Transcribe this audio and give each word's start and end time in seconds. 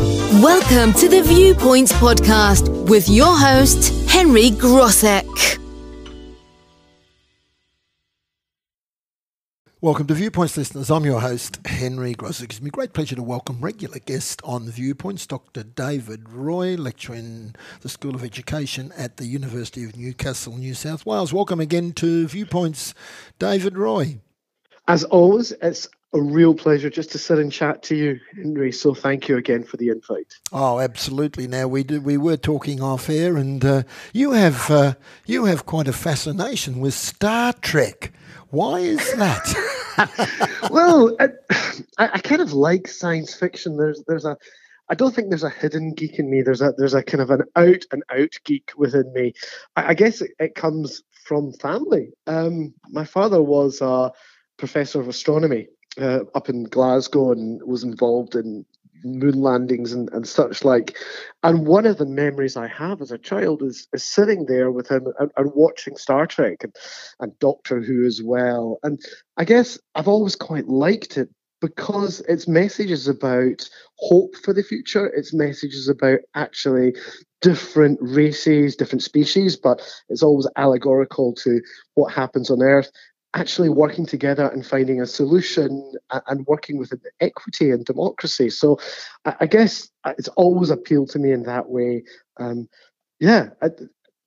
Welcome 0.00 0.94
to 0.94 1.10
the 1.10 1.22
Viewpoints 1.22 1.92
Podcast 1.92 2.88
with 2.88 3.06
your 3.10 3.36
host, 3.36 4.08
Henry 4.08 4.48
Grosek. 4.48 5.58
Welcome 9.82 10.06
to 10.06 10.14
Viewpoints, 10.14 10.56
listeners. 10.56 10.90
I'm 10.90 11.04
your 11.04 11.20
host, 11.20 11.60
Henry 11.66 12.14
Grosek. 12.14 12.48
gives 12.48 12.62
me 12.62 12.70
great 12.70 12.94
pleasure 12.94 13.14
to 13.14 13.22
welcome 13.22 13.60
regular 13.60 13.98
guest 13.98 14.40
on 14.42 14.70
Viewpoints, 14.70 15.26
Dr. 15.26 15.64
David 15.64 16.30
Roy, 16.30 16.76
lecturer 16.76 17.16
in 17.16 17.54
the 17.82 17.90
School 17.90 18.14
of 18.14 18.24
Education 18.24 18.92
at 18.96 19.18
the 19.18 19.26
University 19.26 19.84
of 19.84 19.98
Newcastle, 19.98 20.56
New 20.56 20.72
South 20.72 21.04
Wales. 21.04 21.34
Welcome 21.34 21.60
again 21.60 21.92
to 21.92 22.26
Viewpoints, 22.26 22.94
David 23.38 23.76
Roy. 23.76 24.20
As 24.88 25.04
always, 25.04 25.52
it's 25.60 25.88
a 26.12 26.20
real 26.20 26.54
pleasure 26.54 26.90
just 26.90 27.12
to 27.12 27.18
sit 27.18 27.38
and 27.38 27.52
chat 27.52 27.82
to 27.84 27.94
you, 27.94 28.20
Henry. 28.34 28.72
So 28.72 28.94
thank 28.94 29.28
you 29.28 29.36
again 29.36 29.62
for 29.62 29.76
the 29.76 29.88
invite. 29.88 30.38
Oh, 30.52 30.80
absolutely. 30.80 31.46
Now 31.46 31.68
we 31.68 31.84
did, 31.84 32.04
we 32.04 32.16
were 32.16 32.36
talking 32.36 32.82
off 32.82 33.08
air, 33.08 33.36
and 33.36 33.64
uh, 33.64 33.82
you 34.12 34.32
have 34.32 34.70
uh, 34.70 34.94
you 35.26 35.44
have 35.44 35.66
quite 35.66 35.88
a 35.88 35.92
fascination 35.92 36.80
with 36.80 36.94
Star 36.94 37.52
Trek. 37.52 38.12
Why 38.48 38.80
is 38.80 39.14
that? 39.14 40.58
well, 40.70 41.16
I, 41.20 41.28
I, 41.98 42.18
kind 42.18 42.42
of 42.42 42.52
like 42.52 42.88
science 42.88 43.34
fiction. 43.34 43.76
There's 43.76 44.02
there's 44.08 44.24
a 44.24 44.36
I 44.88 44.94
don't 44.96 45.14
think 45.14 45.28
there's 45.28 45.44
a 45.44 45.50
hidden 45.50 45.94
geek 45.94 46.18
in 46.18 46.28
me. 46.28 46.42
There's 46.42 46.60
a 46.60 46.72
there's 46.76 46.94
a 46.94 47.04
kind 47.04 47.22
of 47.22 47.30
an 47.30 47.44
out 47.54 47.84
and 47.92 48.02
out 48.10 48.36
geek 48.44 48.72
within 48.76 49.12
me. 49.12 49.34
I, 49.76 49.90
I 49.90 49.94
guess 49.94 50.20
it, 50.20 50.32
it, 50.40 50.56
comes 50.56 51.04
from 51.24 51.52
family. 51.52 52.10
Um, 52.26 52.74
my 52.88 53.04
father 53.04 53.40
was 53.40 53.80
a 53.80 54.10
professor 54.56 55.00
of 55.00 55.06
astronomy 55.06 55.68
uh, 55.98 56.20
up 56.34 56.48
in 56.48 56.64
Glasgow 56.64 57.32
and 57.32 57.62
was 57.62 57.84
involved 57.84 58.34
in 58.34 58.64
moon 59.04 59.40
landings 59.40 59.92
and, 59.92 60.10
and 60.12 60.28
such 60.28 60.64
like. 60.64 60.96
And 61.42 61.66
one 61.66 61.86
of 61.86 61.98
the 61.98 62.06
memories 62.06 62.56
I 62.56 62.68
have 62.68 63.00
as 63.00 63.10
a 63.10 63.18
child 63.18 63.62
is, 63.62 63.88
is 63.92 64.04
sitting 64.04 64.46
there 64.46 64.70
with 64.70 64.90
him 64.90 65.06
and, 65.18 65.30
and 65.36 65.52
watching 65.54 65.96
Star 65.96 66.26
Trek 66.26 66.58
and, 66.62 66.74
and 67.20 67.38
Doctor 67.38 67.80
Who 67.80 68.04
as 68.04 68.22
well. 68.22 68.78
And 68.82 69.00
I 69.36 69.44
guess 69.44 69.78
I've 69.94 70.08
always 70.08 70.36
quite 70.36 70.68
liked 70.68 71.16
it 71.16 71.28
because 71.60 72.20
its 72.20 72.48
message 72.48 72.90
is 72.90 73.06
about 73.06 73.68
hope 73.98 74.34
for 74.36 74.54
the 74.54 74.62
future. 74.62 75.06
Its 75.06 75.34
message 75.34 75.74
is 75.74 75.88
about 75.88 76.20
actually 76.34 76.94
different 77.42 77.98
races, 78.00 78.76
different 78.76 79.02
species, 79.02 79.56
but 79.56 79.82
it's 80.08 80.22
always 80.22 80.46
allegorical 80.56 81.34
to 81.34 81.60
what 81.94 82.12
happens 82.12 82.50
on 82.50 82.62
Earth 82.62 82.90
actually 83.34 83.68
working 83.68 84.06
together 84.06 84.48
and 84.48 84.66
finding 84.66 85.00
a 85.00 85.06
solution 85.06 85.92
and 86.26 86.46
working 86.46 86.78
with 86.78 86.92
equity 87.20 87.70
and 87.70 87.84
democracy. 87.84 88.50
So 88.50 88.78
I 89.24 89.46
guess 89.46 89.88
uh, 90.04 90.14
it's 90.18 90.28
always 90.28 90.70
appealed 90.70 91.10
to 91.10 91.18
me 91.18 91.32
in 91.32 91.44
that 91.44 91.68
way. 91.68 92.02
Um, 92.38 92.68
yeah, 93.20 93.50
I, 93.62 93.68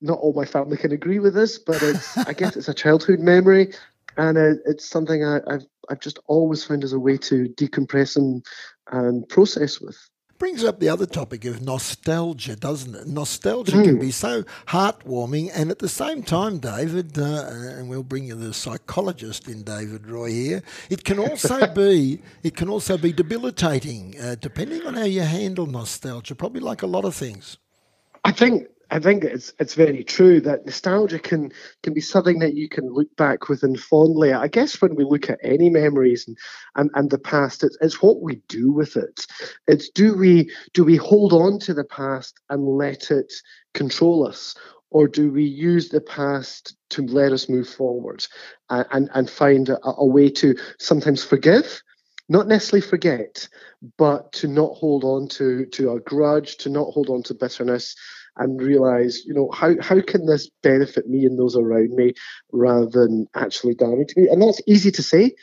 not 0.02 0.20
all 0.20 0.34
my 0.34 0.46
family 0.46 0.78
can 0.78 0.92
agree 0.92 1.20
with 1.20 1.34
this, 1.34 1.58
but 1.58 1.82
it's 1.82 2.18
I 2.28 2.34
guess 2.34 2.56
it's 2.56 2.70
a 2.70 2.74
childhood 2.74 3.20
memory, 3.20 3.74
and 4.18 4.38
it's 4.38 4.88
something 4.88 5.24
I, 5.26 5.40
have 5.50 5.66
I've 5.90 6.00
just 6.00 6.20
always 6.28 6.64
found 6.64 6.84
as 6.84 6.94
a 6.94 7.00
way 7.00 7.18
to 7.18 7.50
decompress 7.50 8.16
and 8.16 8.46
and 8.92 9.28
process 9.28 9.82
with 9.82 9.98
brings 10.38 10.64
up 10.64 10.80
the 10.80 10.90
other 10.90 11.06
topic 11.06 11.46
of 11.46 11.62
nostalgia, 11.62 12.56
doesn't 12.56 12.96
it? 12.96 13.08
Nostalgia 13.08 13.74
mm. 13.74 13.84
can 13.84 14.00
be 14.00 14.12
so 14.12 14.44
heartwarming, 14.68 15.52
and 15.54 15.72
at 15.72 15.80
the 15.80 15.90
same 15.90 16.24
time, 16.24 16.60
David, 16.60 17.18
uh, 17.18 17.48
and 17.50 17.90
we'll 17.90 18.04
bring 18.04 18.26
you 18.26 18.36
the 18.36 18.54
psychologist 18.54 19.48
in 19.48 19.64
David 19.64 20.08
Roy 20.08 20.32
here. 20.32 20.64
It 20.90 21.04
can 21.04 21.20
also 21.20 21.68
be 21.74 22.22
it 22.44 22.56
can 22.56 22.70
also 22.70 22.98
be 22.98 23.14
debilitating, 23.14 24.16
uh, 24.20 24.36
depending 24.40 24.86
on 24.86 24.96
how 24.96 25.06
you 25.06 25.22
handle 25.22 25.66
nostalgia. 25.66 26.36
Probably 26.36 26.62
like 26.62 26.82
a 26.82 26.88
lot 26.88 27.06
of 27.06 27.16
things. 27.16 27.58
I 28.26 28.32
think 28.32 28.68
I 28.94 29.00
think 29.00 29.24
it's 29.24 29.52
it's 29.60 29.74
very 29.74 30.04
true 30.04 30.40
that 30.42 30.68
nostalgia 30.68 31.18
can 31.18 31.52
can 31.82 31.96
be 31.96 32.00
something 32.00 32.38
that 32.40 32.54
you 32.54 32.70
can 32.70 32.94
look 32.94 33.08
back 33.16 33.50
within 33.50 33.76
fondly. 33.76 34.34
I 34.34 34.48
guess 34.48 34.80
when 34.80 34.94
we 34.94 35.04
look 35.04 35.32
at 35.32 35.40
any 35.42 35.72
memories 35.72 36.28
and, 36.28 36.38
and, 36.76 36.92
and 36.94 37.10
the 37.10 37.18
past, 37.18 37.64
it's, 37.64 37.76
it's 37.82 38.04
what 38.04 38.22
we 38.22 38.44
do 38.50 38.72
with 38.72 38.96
it. 38.96 39.26
It's 39.68 39.90
do 39.90 40.16
we 40.16 40.52
do 40.74 40.84
we 40.84 40.96
hold 40.96 41.34
on 41.34 41.58
to 41.62 41.74
the 41.74 41.84
past 41.84 42.40
and 42.52 42.78
let 42.78 43.10
it 43.10 43.34
control 43.74 44.28
us, 44.28 44.54
or 44.92 45.08
do 45.08 45.32
we 45.32 45.44
use 45.44 45.90
the 45.90 46.02
past 46.02 46.76
to 46.92 47.02
let 47.02 47.32
us 47.32 47.50
move 47.50 47.68
forward 47.68 48.24
and 48.70 48.86
and, 48.92 49.10
and 49.16 49.28
find 49.28 49.70
a, 49.70 49.80
a 49.84 50.06
way 50.06 50.30
to 50.30 50.56
sometimes 50.78 51.24
forgive 51.24 51.82
not 52.30 52.48
necessarily 52.48 52.88
forget, 52.88 53.50
but 53.98 54.32
to 54.32 54.48
not 54.48 54.76
hold 54.76 55.04
on 55.04 55.28
to 55.28 55.66
to 55.66 55.92
a 55.92 56.00
grudge, 56.00 56.58
to 56.58 56.70
not 56.70 56.92
hold 56.92 57.10
on 57.10 57.22
to 57.24 57.34
bitterness, 57.34 57.96
and 58.38 58.62
realize, 58.62 59.24
you 59.26 59.34
know, 59.34 59.50
how, 59.52 59.76
how 59.82 60.02
can 60.02 60.26
this 60.26 60.50
benefit 60.62 61.08
me 61.08 61.26
and 61.26 61.38
those 61.38 61.56
around 61.56 61.92
me 61.96 62.14
rather 62.52 62.88
than 62.88 63.28
actually 63.36 63.76
damage 63.76 64.14
me? 64.16 64.28
And 64.28 64.42
that's 64.42 64.62
easy 64.68 64.92
to 64.92 65.04
say. 65.04 65.34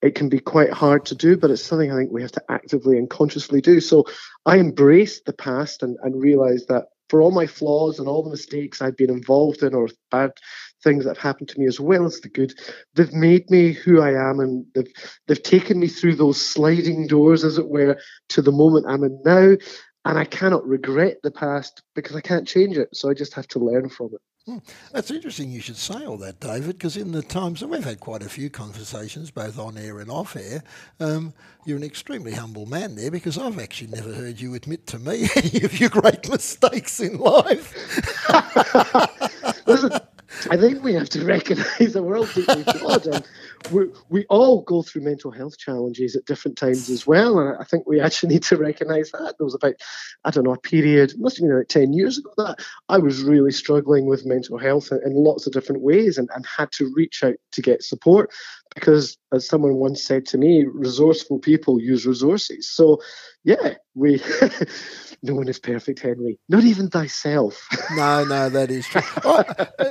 It 0.00 0.14
can 0.14 0.28
be 0.28 0.38
quite 0.38 0.72
hard 0.72 1.04
to 1.06 1.16
do, 1.16 1.36
but 1.36 1.50
it's 1.50 1.62
something 1.62 1.90
I 1.90 1.96
think 1.96 2.12
we 2.12 2.22
have 2.22 2.32
to 2.32 2.42
actively 2.48 2.98
and 2.98 3.10
consciously 3.10 3.60
do. 3.60 3.80
So 3.80 4.04
I 4.46 4.58
embrace 4.58 5.20
the 5.20 5.32
past 5.32 5.82
and, 5.82 5.96
and 6.02 6.22
realize 6.22 6.66
that 6.66 6.84
for 7.08 7.20
all 7.20 7.30
my 7.30 7.46
flaws 7.46 7.98
and 7.98 8.06
all 8.06 8.22
the 8.22 8.30
mistakes 8.30 8.80
I've 8.80 8.96
been 8.96 9.10
involved 9.10 9.62
in 9.62 9.74
or 9.74 9.88
bad 10.10 10.32
things 10.84 11.04
that 11.04 11.16
have 11.16 11.22
happened 11.22 11.48
to 11.48 11.58
me 11.58 11.66
as 11.66 11.80
well 11.80 12.04
as 12.04 12.20
the 12.20 12.28
good, 12.28 12.54
they've 12.94 13.12
made 13.12 13.50
me 13.50 13.72
who 13.72 14.00
I 14.00 14.10
am 14.10 14.40
and 14.40 14.64
they've 14.74 14.92
they've 15.26 15.42
taken 15.42 15.80
me 15.80 15.88
through 15.88 16.16
those 16.16 16.40
sliding 16.40 17.06
doors, 17.06 17.44
as 17.44 17.58
it 17.58 17.68
were, 17.68 17.98
to 18.30 18.42
the 18.42 18.52
moment 18.52 18.86
I'm 18.88 19.04
in 19.04 19.20
now 19.24 19.56
and 20.08 20.18
I 20.18 20.24
cannot 20.24 20.66
regret 20.66 21.18
the 21.22 21.30
past 21.30 21.82
because 21.94 22.16
I 22.16 22.22
can't 22.22 22.48
change 22.48 22.78
it. 22.78 22.88
So 22.96 23.10
I 23.10 23.14
just 23.14 23.34
have 23.34 23.46
to 23.48 23.58
learn 23.58 23.90
from 23.90 24.14
it. 24.14 24.22
Hmm. 24.46 24.58
That's 24.90 25.10
interesting 25.10 25.50
you 25.50 25.60
should 25.60 25.76
say 25.76 26.06
all 26.06 26.16
that, 26.16 26.40
David, 26.40 26.78
because 26.78 26.96
in 26.96 27.12
the 27.12 27.20
times, 27.20 27.60
and 27.60 27.70
we've 27.70 27.84
had 27.84 28.00
quite 28.00 28.22
a 28.22 28.28
few 28.30 28.48
conversations, 28.48 29.30
both 29.30 29.58
on 29.58 29.76
air 29.76 29.98
and 30.00 30.10
off 30.10 30.34
air, 30.34 30.62
um, 30.98 31.34
you're 31.66 31.76
an 31.76 31.82
extremely 31.82 32.32
humble 32.32 32.64
man 32.64 32.94
there 32.94 33.10
because 33.10 33.36
I've 33.36 33.58
actually 33.58 33.88
never 33.88 34.14
heard 34.14 34.40
you 34.40 34.54
admit 34.54 34.86
to 34.86 34.98
me 34.98 35.28
any 35.36 35.62
of 35.62 35.78
your 35.78 35.90
great 35.90 36.26
mistakes 36.30 37.00
in 37.00 37.18
life. 37.18 37.74
Listen, 39.66 39.90
I 40.50 40.56
think 40.56 40.82
we 40.82 40.94
have 40.94 41.08
to 41.10 41.24
recognise 41.26 41.92
that 41.92 42.02
we're 42.02 42.18
all 42.18 42.26
deeply 42.26 42.64
flawed 42.64 43.06
and 43.06 43.24
we, 43.72 43.86
we 44.08 44.26
all 44.26 44.62
go 44.62 44.82
through 44.82 45.02
mental 45.02 45.30
health 45.30 45.58
challenges 45.58 46.16
at 46.16 46.26
different 46.26 46.58
times 46.58 46.90
as 46.90 47.06
well. 47.06 47.38
And 47.38 47.56
I 47.58 47.64
think 47.64 47.86
we 47.86 48.00
actually 48.00 48.28
need 48.34 48.42
to 48.44 48.56
recognise 48.56 49.10
that. 49.12 49.34
There 49.38 49.44
was 49.44 49.54
about, 49.54 49.74
I 50.24 50.30
don't 50.30 50.44
know, 50.44 50.52
a 50.52 50.58
period, 50.58 51.14
must 51.18 51.38
have 51.38 51.44
been 51.44 51.52
about 51.52 51.68
10 51.68 51.92
years 51.92 52.18
ago 52.18 52.30
that 52.36 52.58
I 52.88 52.98
was 52.98 53.22
really 53.22 53.52
struggling 53.52 54.06
with 54.06 54.26
mental 54.26 54.58
health 54.58 54.92
in, 54.92 55.00
in 55.04 55.14
lots 55.14 55.46
of 55.46 55.52
different 55.52 55.82
ways 55.82 56.18
and, 56.18 56.28
and 56.34 56.44
had 56.46 56.72
to 56.72 56.92
reach 56.94 57.22
out 57.22 57.36
to 57.52 57.62
get 57.62 57.82
support 57.82 58.30
because, 58.78 59.16
as 59.32 59.46
someone 59.46 59.74
once 59.74 60.02
said 60.02 60.26
to 60.26 60.38
me, 60.38 60.64
resourceful 60.64 61.38
people 61.38 61.80
use 61.80 62.06
resources. 62.06 62.70
So, 62.70 63.00
yeah, 63.44 63.74
we. 63.94 64.22
no 65.22 65.34
one 65.34 65.48
is 65.48 65.58
perfect, 65.58 66.00
Henry. 66.00 66.38
Not 66.48 66.64
even 66.64 66.88
thyself. 66.90 67.66
no, 67.96 68.24
no, 68.24 68.48
that 68.48 68.70
is 68.70 68.86
true. 68.86 69.02
oh, 69.24 69.44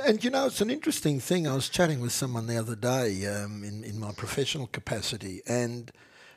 and 0.06 0.22
you 0.22 0.30
know, 0.30 0.46
it's 0.46 0.60
an 0.60 0.70
interesting 0.70 1.20
thing. 1.20 1.46
I 1.46 1.54
was 1.54 1.68
chatting 1.68 2.00
with 2.00 2.12
someone 2.12 2.46
the 2.46 2.56
other 2.56 2.76
day 2.76 3.26
um, 3.26 3.62
in 3.64 3.84
in 3.84 3.98
my 3.98 4.12
professional 4.12 4.66
capacity, 4.66 5.42
and. 5.46 5.90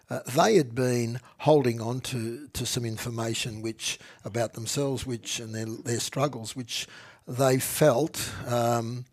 Uh, 0.09 0.19
they 0.35 0.55
had 0.55 0.75
been 0.75 1.21
holding 1.37 1.79
on 1.79 2.01
to, 2.01 2.49
to 2.49 2.65
some 2.65 2.83
information 2.83 3.61
which 3.61 3.97
about 4.25 4.51
themselves, 4.55 5.05
which 5.05 5.39
and 5.39 5.55
their 5.55 5.65
their 5.65 6.01
struggles, 6.01 6.53
which 6.53 6.85
they 7.25 7.57
felt 7.57 8.29
um, 8.45 9.05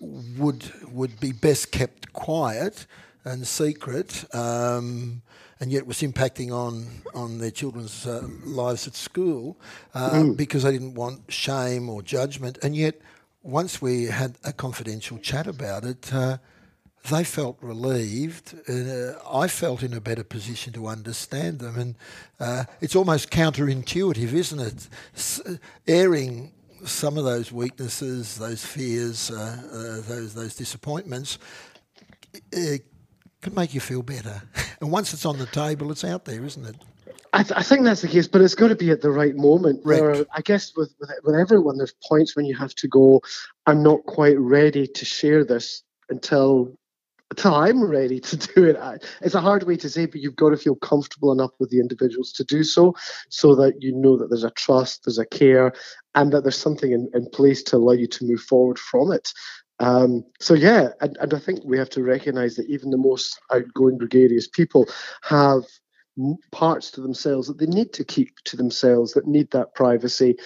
would 0.00 0.72
would 0.92 1.20
be 1.20 1.32
best 1.32 1.72
kept 1.72 2.12
quiet 2.12 2.86
and 3.24 3.46
secret. 3.46 4.24
Um, 4.34 5.22
and 5.60 5.70
yet 5.70 5.86
was 5.86 6.02
impacting 6.02 6.50
on 6.50 6.88
on 7.14 7.38
their 7.38 7.52
children's 7.52 8.04
uh, 8.04 8.26
lives 8.44 8.88
at 8.88 8.96
school 8.96 9.56
uh, 9.94 10.10
mm. 10.10 10.36
because 10.36 10.64
they 10.64 10.72
didn't 10.72 10.94
want 10.94 11.20
shame 11.28 11.88
or 11.88 12.02
judgment. 12.02 12.58
And 12.64 12.74
yet, 12.74 13.00
once 13.42 13.80
we 13.80 14.06
had 14.06 14.34
a 14.42 14.52
confidential 14.52 15.18
chat 15.18 15.46
about 15.46 15.84
it, 15.84 16.12
uh, 16.12 16.38
they 17.10 17.22
felt 17.24 17.58
relieved. 17.60 18.54
Uh, 18.68 19.12
I 19.32 19.46
felt 19.46 19.82
in 19.84 19.94
a 19.94 20.00
better 20.00 20.24
position 20.24 20.72
to 20.72 20.88
understand 20.88 21.60
them, 21.60 21.78
and 21.78 21.94
uh, 22.40 22.64
it's 22.80 22.96
almost 22.96 23.30
counterintuitive, 23.30 24.32
isn't 24.32 24.60
it? 24.60 24.88
S- 25.14 25.58
airing 25.86 26.52
some 26.84 27.16
of 27.18 27.24
those 27.24 27.52
weaknesses, 27.52 28.36
those 28.38 28.64
fears, 28.64 29.30
uh, 29.30 30.02
those 30.08 30.34
those 30.34 30.54
disappointments 30.54 31.38
can 33.42 33.54
make 33.54 33.74
you 33.74 33.80
feel 33.80 34.02
better. 34.02 34.42
And 34.80 34.90
once 34.90 35.14
it's 35.14 35.24
on 35.24 35.38
the 35.38 35.46
table, 35.46 35.92
it's 35.92 36.02
out 36.02 36.24
there, 36.24 36.44
isn't 36.44 36.66
it? 36.66 36.74
I, 37.32 37.44
th- 37.44 37.56
I 37.56 37.62
think 37.62 37.84
that's 37.84 38.02
the 38.02 38.08
case, 38.08 38.26
but 38.26 38.40
it's 38.40 38.56
got 38.56 38.66
to 38.66 38.74
be 38.74 38.90
at 38.90 39.00
the 39.00 39.12
right 39.12 39.36
moment. 39.36 39.84
Where 39.84 40.26
I 40.34 40.40
guess 40.40 40.72
with, 40.76 40.92
with 40.98 41.10
with 41.22 41.36
everyone, 41.36 41.78
there's 41.78 41.94
points 42.02 42.34
when 42.34 42.46
you 42.46 42.56
have 42.56 42.74
to 42.74 42.88
go. 42.88 43.22
I'm 43.66 43.80
not 43.80 44.02
quite 44.06 44.36
ready 44.40 44.88
to 44.88 45.04
share 45.04 45.44
this 45.44 45.84
until 46.10 46.76
until 47.32 47.54
I'm 47.54 47.82
ready 47.82 48.20
to 48.20 48.36
do 48.36 48.64
it. 48.64 48.76
It's 49.22 49.34
a 49.34 49.40
hard 49.40 49.62
way 49.62 49.76
to 49.76 49.88
say, 49.88 50.04
but 50.04 50.20
you've 50.20 50.36
got 50.36 50.50
to 50.50 50.56
feel 50.58 50.74
comfortable 50.76 51.32
enough 51.32 51.52
with 51.58 51.70
the 51.70 51.80
individuals 51.80 52.30
to 52.32 52.44
do 52.44 52.62
so, 52.62 52.94
so 53.30 53.54
that 53.54 53.80
you 53.80 53.94
know 53.94 54.18
that 54.18 54.28
there's 54.28 54.44
a 54.44 54.50
trust, 54.50 55.04
there's 55.04 55.18
a 55.18 55.24
care, 55.24 55.72
and 56.14 56.30
that 56.32 56.42
there's 56.42 56.58
something 56.58 56.92
in, 56.92 57.08
in 57.14 57.26
place 57.30 57.62
to 57.64 57.76
allow 57.76 57.92
you 57.92 58.06
to 58.06 58.26
move 58.26 58.42
forward 58.42 58.78
from 58.78 59.12
it. 59.12 59.32
Um, 59.78 60.24
so 60.40 60.52
yeah, 60.52 60.90
and, 61.00 61.16
and 61.20 61.32
I 61.32 61.38
think 61.38 61.60
we 61.64 61.78
have 61.78 61.88
to 61.90 62.02
recognise 62.02 62.56
that 62.56 62.68
even 62.68 62.90
the 62.90 62.98
most 62.98 63.40
outgoing, 63.50 63.96
gregarious 63.96 64.46
people 64.46 64.86
have 65.22 65.62
parts 66.50 66.90
to 66.90 67.00
themselves 67.00 67.48
that 67.48 67.56
they 67.56 67.66
need 67.66 67.94
to 67.94 68.04
keep 68.04 68.36
to 68.44 68.58
themselves, 68.58 69.14
that 69.14 69.26
need 69.26 69.50
that 69.52 69.74
privacy. 69.74 70.36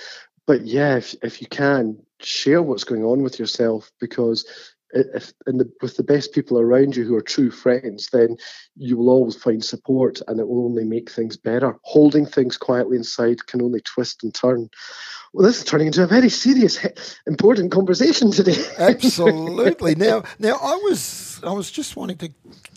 But 0.47 0.65
yeah, 0.65 0.99
if, 0.99 1.17
if 1.25 1.41
you 1.43 1.49
can, 1.49 1.99
share 2.21 2.63
what's 2.63 2.85
going 2.85 3.05
on 3.05 3.23
with 3.23 3.41
yourself 3.41 3.91
because 4.01 4.47
if 4.93 5.33
the, 5.47 5.71
with 5.83 5.97
the 5.97 6.03
best 6.03 6.33
people 6.33 6.59
around 6.59 6.97
you 6.97 7.05
who 7.05 7.15
are 7.15 7.23
true 7.23 7.51
friends, 7.51 8.09
then 8.13 8.37
you 8.77 8.97
will 8.97 9.11
always 9.11 9.37
find 9.37 9.65
support 9.65 10.21
and 10.29 10.41
it 10.41 10.49
will 10.49 10.65
only 10.65 10.85
make 10.85 11.11
things 11.11 11.37
better. 11.37 11.79
Holding 11.83 12.27
things 12.27 12.57
quietly 12.57 12.97
inside 12.97 13.47
can 13.47 13.63
only 13.63 13.81
twist 13.81 14.23
and 14.23 14.35
turn. 14.35 14.71
Well, 15.33 15.47
this 15.47 15.59
is 15.59 15.65
turning 15.65 15.89
into 15.89 16.03
a 16.03 16.07
very 16.07 16.29
serious, 16.29 16.79
important 17.27 17.73
conversation 17.73 18.31
today. 18.31 18.63
Absolutely. 18.79 19.95
now, 19.95 20.23
now 20.39 20.59
I 20.63 20.77
was 20.85 21.41
I 21.43 21.53
was 21.53 21.71
just 21.71 21.97
wanting 21.97 22.17
to 22.19 22.31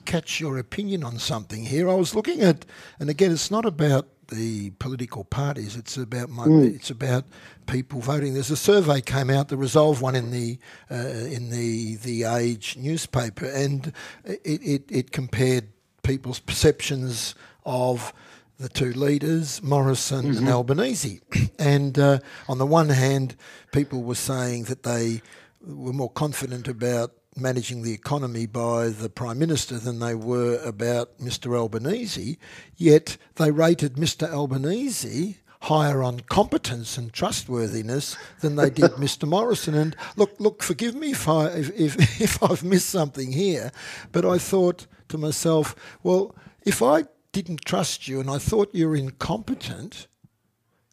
catch 0.06 0.40
your 0.40 0.58
opinion 0.58 1.04
on 1.04 1.20
something 1.20 1.66
here. 1.66 1.90
I 1.90 1.94
was 1.94 2.14
looking 2.16 2.42
at, 2.42 2.66
and 3.00 3.10
again, 3.10 3.32
it's 3.32 3.52
not 3.52 3.66
about 3.66 4.08
the 4.30 4.72
political 4.72 5.24
parties. 5.24 5.76
It's 5.76 5.98
about 5.98 6.30
my, 6.30 6.46
mm. 6.46 6.76
it's 6.76 6.90
about 6.90 7.26
people 7.68 8.00
voting. 8.02 8.34
There's 8.34 8.52
a 8.52 8.58
survey 8.58 9.02
came 9.02 9.30
out, 9.30 9.50
the 9.50 9.58
Resolve 9.58 10.02
one 10.02 10.16
in 10.16 10.32
the 10.32 10.58
uh, 10.90 10.96
in 10.96 11.50
the 11.50 11.96
the 11.98 12.24
Age 12.24 12.78
newspaper, 12.78 13.46
and 13.46 13.94
it, 14.26 14.42
it, 14.46 14.84
it 14.90 15.12
compared 15.12 15.70
people's 16.04 16.40
perceptions 16.40 17.36
of 17.66 18.14
the 18.58 18.70
two 18.70 18.92
leaders, 18.92 19.64
Morrison 19.64 20.26
mm-hmm. 20.26 20.38
and 20.38 20.50
Albanese. 20.50 21.22
And 21.60 22.00
uh, 22.00 22.20
on 22.48 22.58
the 22.58 22.66
one 22.66 22.88
hand, 22.88 23.36
people 23.74 24.02
were 24.02 24.16
saying 24.16 24.64
that 24.66 24.84
they 24.84 25.22
were 25.62 25.92
more 25.92 26.10
confident 26.10 26.70
about 26.70 27.12
managing 27.40 27.82
the 27.82 27.94
economy 27.94 28.46
by 28.46 28.90
the 28.90 29.10
Prime 29.10 29.40
Minister 29.40 29.78
than 29.78 30.00
they 30.00 30.16
were 30.16 30.60
about 30.64 31.18
Mr 31.20 31.58
Albanese, 31.58 32.38
yet 32.76 33.18
they 33.36 33.52
rated 33.52 33.96
Mr 33.96 34.30
Albanese 34.30 35.38
higher 35.64 36.02
on 36.02 36.22
competence 36.22 36.98
and 36.98 37.12
trustworthiness 37.12 38.18
than 38.40 38.56
they 38.56 38.70
did 38.70 38.92
Mr 38.92 39.28
Morrison. 39.28 39.74
And 39.76 39.96
look, 40.16 40.40
look, 40.40 40.64
forgive 40.64 40.96
me 40.96 41.12
if, 41.12 41.28
I, 41.28 41.48
if, 41.48 41.70
if, 41.78 42.22
if 42.22 42.44
I've 42.44 42.64
missed 42.64 42.90
something 42.90 43.32
here, 43.32 43.72
but 44.12 44.26
I 44.26 44.38
thought 44.38 44.88
to 45.10 45.18
myself, 45.18 45.76
well, 46.04 46.36
if 46.66 46.82
I 46.82 47.06
didn't 47.32 47.66
trust 47.66 48.08
you 48.08 48.20
and 48.20 48.30
I 48.30 48.38
thought 48.38 48.74
you 48.74 48.88
were 48.88 48.96
incompetent, 48.96 50.08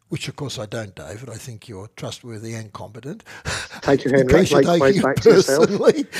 which 0.09 0.27
of 0.27 0.35
course 0.35 0.57
I 0.57 0.65
don't, 0.65 0.95
David. 0.95 1.29
I 1.29 1.35
think 1.35 1.67
you're 1.67 1.89
trustworthy 1.95 2.53
and 2.53 2.71
competent. 2.73 3.23
Thank 3.43 4.05
you, 4.05 4.11
Henry. 4.15 4.45
case 4.45 4.51
you 4.51 5.13
personally. 5.15 6.05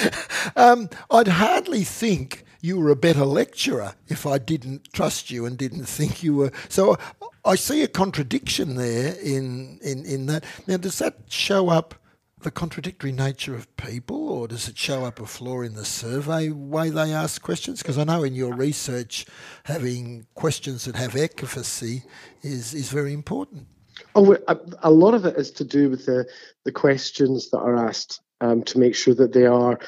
Um, 0.56 0.90
I'd 1.12 1.28
hardly 1.28 1.84
think 1.84 2.46
you 2.62 2.80
were 2.80 2.90
a 2.90 2.96
better 2.96 3.26
lecturer 3.26 3.96
if 4.08 4.26
I 4.26 4.38
didn't 4.38 4.92
trust 4.94 5.30
you 5.30 5.46
and 5.46 5.58
didn't 5.58 5.86
think 5.86 6.24
you 6.24 6.36
were. 6.36 6.52
So 6.70 6.98
I 7.46 7.56
see 7.56 7.84
a 7.84 7.88
contradiction 7.88 8.76
there 8.76 9.14
in, 9.22 9.80
in, 9.84 10.06
in 10.06 10.26
that. 10.28 10.46
Now, 10.66 10.78
does 10.78 10.98
that 11.00 11.18
show 11.28 11.70
up 11.70 11.96
the 12.42 12.52
contradictory 12.52 13.12
nature 13.12 13.56
of 13.56 13.76
people, 13.78 14.30
or 14.30 14.48
does 14.48 14.68
it 14.68 14.78
show 14.78 15.04
up 15.06 15.20
a 15.20 15.26
flaw 15.26 15.62
in 15.62 15.74
the 15.74 15.86
survey 15.86 16.50
way 16.50 16.90
they 16.90 17.12
ask 17.12 17.42
questions? 17.42 17.82
Because 17.82 17.98
I 17.98 18.04
know 18.04 18.24
in 18.24 18.36
your 18.36 18.54
research, 18.54 19.26
having 19.64 20.28
questions 20.36 20.86
that 20.86 20.96
have 20.96 21.16
efficacy 21.16 22.04
is, 22.44 22.74
is 22.74 22.90
very 22.90 23.14
important. 23.14 23.68
Oh, 24.16 24.38
a, 24.48 24.58
a, 24.84 24.92
lot 24.92 25.14
of 25.14 25.26
it 25.26 25.38
is 25.38 25.52
to 25.52 25.64
do 25.64 25.90
with 25.90 26.06
the, 26.06 26.28
the 26.66 26.72
questions 26.72 27.50
that 27.52 27.60
are 27.60 27.76
asked 27.76 28.22
um, 28.42 28.64
to 28.64 28.80
make 28.80 28.96
sure 28.96 29.16
that 29.16 29.34
they 29.34 29.46
are 29.46 29.80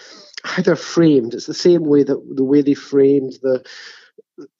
how 0.44 0.62
they're 0.62 0.76
framed. 0.76 1.34
It's 1.34 1.46
the 1.46 1.54
same 1.54 1.86
way 1.86 2.04
that 2.04 2.36
the 2.36 2.44
way 2.44 2.62
they 2.62 2.74
framed 2.74 3.34
the 3.42 3.66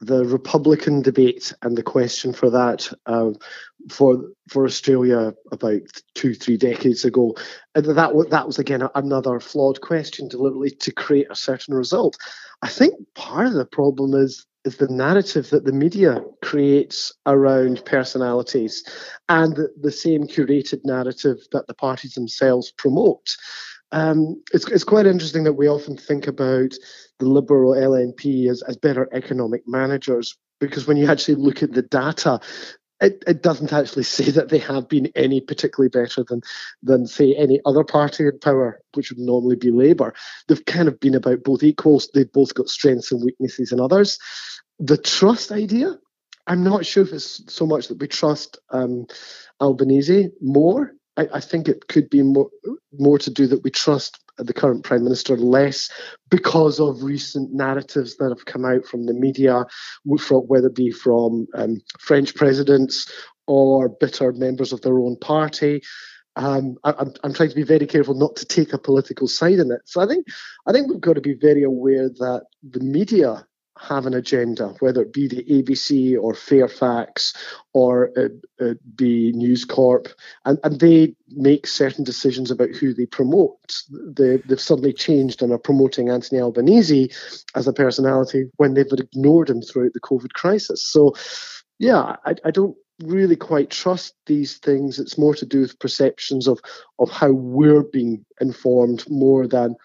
the 0.02 0.26
Republican 0.26 1.02
debate 1.02 1.54
and 1.62 1.78
the 1.78 1.84
question 1.84 2.34
for 2.34 2.50
that 2.50 2.92
uh, 3.06 3.32
for 3.90 4.26
for 4.50 4.66
Australia 4.66 5.34
about 5.52 5.82
two 6.16 6.34
three 6.34 6.58
decades 6.58 7.06
ago, 7.06 7.36
and 7.76 7.86
that 7.86 8.28
that 8.30 8.48
was 8.48 8.60
again 8.60 8.84
another 8.96 9.40
flawed 9.40 9.80
question 9.82 10.28
deliberately 10.28 10.72
to 10.72 10.92
create 10.92 11.28
a 11.30 11.36
certain 11.36 11.74
result. 11.74 12.18
I 12.62 12.68
think 12.68 12.96
part 13.16 13.48
of 13.48 13.54
the 13.54 13.66
problem 13.66 14.14
is 14.14 14.46
is 14.66 14.78
the 14.78 14.88
narrative 14.90 15.50
that 15.50 15.66
the 15.66 15.72
media 15.72 16.22
creates 16.44 17.14
around 17.26 17.84
personalities 17.86 18.84
and 19.30 19.56
the, 19.56 19.70
the 19.82 19.92
same 19.92 20.24
curated 20.24 20.82
narrative 20.84 21.38
that 21.52 21.68
the 21.68 21.74
parties 21.74 22.14
themselves 22.14 22.72
promote. 22.72 23.36
Um, 23.92 24.42
it's, 24.54 24.68
it's 24.70 24.84
quite 24.84 25.08
interesting 25.08 25.44
that 25.46 25.54
we 25.54 25.68
often 25.68 25.98
think 25.98 26.28
about 26.28 26.74
the 27.20 27.26
Liberal 27.26 27.74
LNP 27.74 28.50
as, 28.50 28.62
as 28.64 28.78
better 28.78 29.10
economic 29.14 29.64
managers 29.66 30.38
because 30.60 30.88
when 30.88 30.98
you 30.98 31.10
actually 31.10 31.36
look 31.36 31.64
at 31.64 31.72
the 31.72 31.82
data, 31.82 32.40
it, 33.02 33.24
it 33.28 33.44
doesn't 33.44 33.74
actually 33.74 34.04
say 34.18 34.32
that 34.32 34.50
they 34.50 34.60
have 34.60 34.88
been 34.88 35.12
any 35.16 35.42
particularly 35.42 35.90
better 35.90 36.24
than 36.24 36.42
than 36.84 37.08
say 37.08 37.34
any 37.36 37.60
other 37.66 37.84
party 37.84 38.26
in 38.26 38.40
power, 38.40 38.82
which 38.94 39.12
would 39.12 39.20
normally 39.20 39.56
be 39.56 39.72
Labor. 39.72 40.14
They've 40.48 40.66
kind 40.66 40.88
of 40.88 41.00
been 41.00 41.16
about 41.16 41.44
both 41.44 41.64
equals. 41.64 42.10
They've 42.14 42.32
both 42.32 42.54
got 42.54 42.70
strengths 42.70 43.12
and 43.12 43.24
weaknesses 43.24 43.72
in 43.72 43.80
others. 43.80 44.20
The 44.80 44.98
trust 44.98 45.52
idea, 45.52 45.98
I'm 46.48 46.64
not 46.64 46.86
sure 46.86 47.04
if 47.04 47.12
it's 47.14 47.42
so 47.54 47.66
much 47.66 47.88
that 47.88 48.00
we 48.00 48.08
trust 48.08 48.58
um, 48.72 49.08
Albanese 49.62 50.32
more. 50.42 50.94
I, 51.18 51.28
I 51.34 51.40
think 51.40 51.68
it 51.68 51.88
could 51.88 52.10
be 52.10 52.22
more 52.22 52.50
more 52.98 53.20
to 53.20 53.30
do 53.30 53.48
that 53.48 53.64
we 53.64 53.72
trust 53.72 54.20
the 54.40 54.54
current 54.54 54.84
prime 54.84 55.04
minister 55.04 55.38
less 55.38 55.90
because 56.30 56.80
of 56.80 57.04
recent 57.04 57.52
narratives 57.54 58.18
that 58.18 58.30
have 58.30 58.46
come 58.46 58.66
out 58.66 58.86
from 58.86 59.06
the 59.06 59.14
media, 59.14 59.66
whether 60.06 60.68
it 60.68 60.76
be 60.76 60.92
from 60.92 61.48
um, 61.56 61.82
French 62.00 62.36
presidents 62.36 63.12
or 63.48 63.90
bitter 63.90 64.32
members 64.34 64.72
of 64.72 64.82
their 64.82 65.00
own 65.00 65.18
party. 65.18 65.82
Um, 66.36 66.78
I, 66.84 66.92
am 67.00 67.14
I'm 67.24 67.34
trying 67.34 67.50
to 67.50 67.56
be 67.56 67.64
very 67.64 67.88
careful 67.88 68.14
not 68.14 68.36
to 68.38 68.46
take 68.46 68.72
a 68.72 68.78
political 68.78 69.28
side 69.28 69.60
in 69.60 69.72
it. 69.72 69.82
So 69.86 70.00
I 70.00 70.08
think 70.08 70.28
I 70.68 70.72
think 70.72 70.88
we've 70.88 71.02
got 71.02 71.16
to 71.16 71.22
be 71.22 71.34
very 71.34 71.64
aware 71.64 72.08
that 72.08 72.44
the 72.64 72.80
media 72.80 73.46
have 73.80 74.06
an 74.06 74.14
agenda, 74.14 74.76
whether 74.80 75.02
it 75.02 75.14
be 75.14 75.28
the 75.28 75.44
ABC 75.44 76.22
or 76.22 76.34
Fairfax 76.34 77.34
or 77.74 78.12
it, 78.16 78.34
it 78.60 78.98
be 78.98 79.32
News 79.32 79.64
Corp, 79.64 80.08
and, 80.46 80.60
and 80.64 80.80
they 80.80 81.16
make 81.30 81.66
certain 81.66 82.04
decisions 82.04 82.52
about 82.52 82.70
who 82.70 82.94
they 82.94 83.06
promote. 83.06 83.58
They, 83.90 84.38
they've 84.38 84.60
suddenly 84.60 84.94
changed 84.94 85.42
and 85.42 85.52
are 85.52 85.58
promoting 85.58 86.10
Anthony 86.10 86.42
Albanese 86.42 87.12
as 87.56 87.68
a 87.68 87.74
personality 87.74 88.50
when 88.58 88.74
they've 88.74 88.86
ignored 88.92 89.50
him 89.50 89.62
throughout 89.62 89.94
the 89.94 90.02
COVID 90.02 90.34
crisis. 90.34 90.86
So, 90.86 91.16
yeah, 91.78 92.18
I, 92.26 92.36
I 92.44 92.52
don't 92.52 92.76
really 93.04 93.38
quite 93.38 93.70
trust 93.70 94.14
these 94.26 94.58
things. 94.58 95.00
It's 95.00 95.18
more 95.18 95.36
to 95.36 95.46
do 95.46 95.62
with 95.62 95.80
perceptions 95.80 96.48
of 96.48 96.60
of 97.00 97.10
how 97.10 97.32
we're 97.32 97.84
being 97.84 98.26
informed 98.42 99.10
more 99.10 99.48
than 99.48 99.76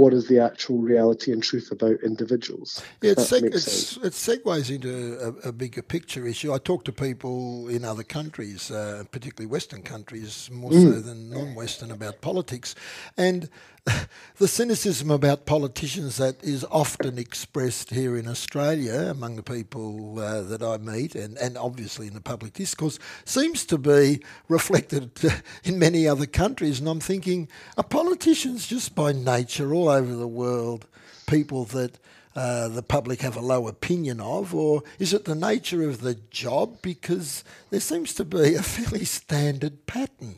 what 0.00 0.14
is 0.14 0.28
the 0.28 0.38
actual 0.38 0.78
reality 0.78 1.30
and 1.30 1.42
truth 1.42 1.70
about 1.70 1.96
individuals. 2.02 2.82
Yeah, 3.02 3.12
it's 3.12 3.30
seg- 3.30 3.54
it's, 3.54 3.98
it 3.98 4.14
segues 4.14 4.74
into 4.74 5.18
a, 5.20 5.48
a, 5.48 5.52
bigger 5.52 5.82
picture 5.82 6.26
issue. 6.26 6.54
I 6.54 6.58
talk 6.58 6.84
to 6.84 6.92
people 6.92 7.68
in 7.68 7.84
other 7.84 8.02
countries, 8.02 8.70
uh, 8.70 9.04
particularly 9.10 9.50
Western 9.50 9.82
countries, 9.82 10.48
more 10.50 10.70
mm. 10.70 10.84
so 10.84 11.00
than 11.00 11.28
non-Western, 11.28 11.90
about 11.90 12.22
politics, 12.22 12.74
and 13.18 13.50
the 14.38 14.48
cynicism 14.48 15.10
about 15.10 15.46
politicians 15.46 16.16
that 16.16 16.42
is 16.42 16.64
often 16.70 17.18
expressed 17.18 17.90
here 17.90 18.16
in 18.16 18.26
Australia 18.26 19.08
among 19.10 19.36
the 19.36 19.42
people 19.42 20.18
uh, 20.18 20.42
that 20.42 20.62
I 20.62 20.78
meet, 20.78 21.14
and, 21.14 21.36
and 21.38 21.58
obviously 21.58 22.06
in 22.06 22.14
the 22.14 22.20
public 22.20 22.54
discourse, 22.54 22.98
seems 23.24 23.66
to 23.66 23.76
be 23.76 24.22
reflected 24.48 25.10
in 25.64 25.78
many 25.78 26.08
other 26.08 26.26
countries. 26.26 26.80
And 26.80 26.88
I'm 26.88 27.00
thinking, 27.00 27.48
are 27.76 27.84
politicians 27.84 28.66
just 28.66 28.94
by 28.94 29.12
nature 29.12 29.74
all 29.74 29.89
over 29.90 30.14
the 30.14 30.28
world 30.28 30.86
people 31.26 31.64
that 31.66 31.98
uh, 32.36 32.68
the 32.68 32.82
public 32.82 33.22
have 33.22 33.36
a 33.36 33.40
low 33.40 33.66
opinion 33.66 34.20
of, 34.20 34.54
or 34.54 34.82
is 34.98 35.12
it 35.12 35.24
the 35.24 35.34
nature 35.34 35.88
of 35.88 36.00
the 36.00 36.14
job? 36.14 36.80
Because 36.80 37.44
there 37.70 37.80
seems 37.80 38.14
to 38.14 38.24
be 38.24 38.54
a 38.54 38.62
fairly 38.62 39.04
standard 39.04 39.86
pattern. 39.86 40.36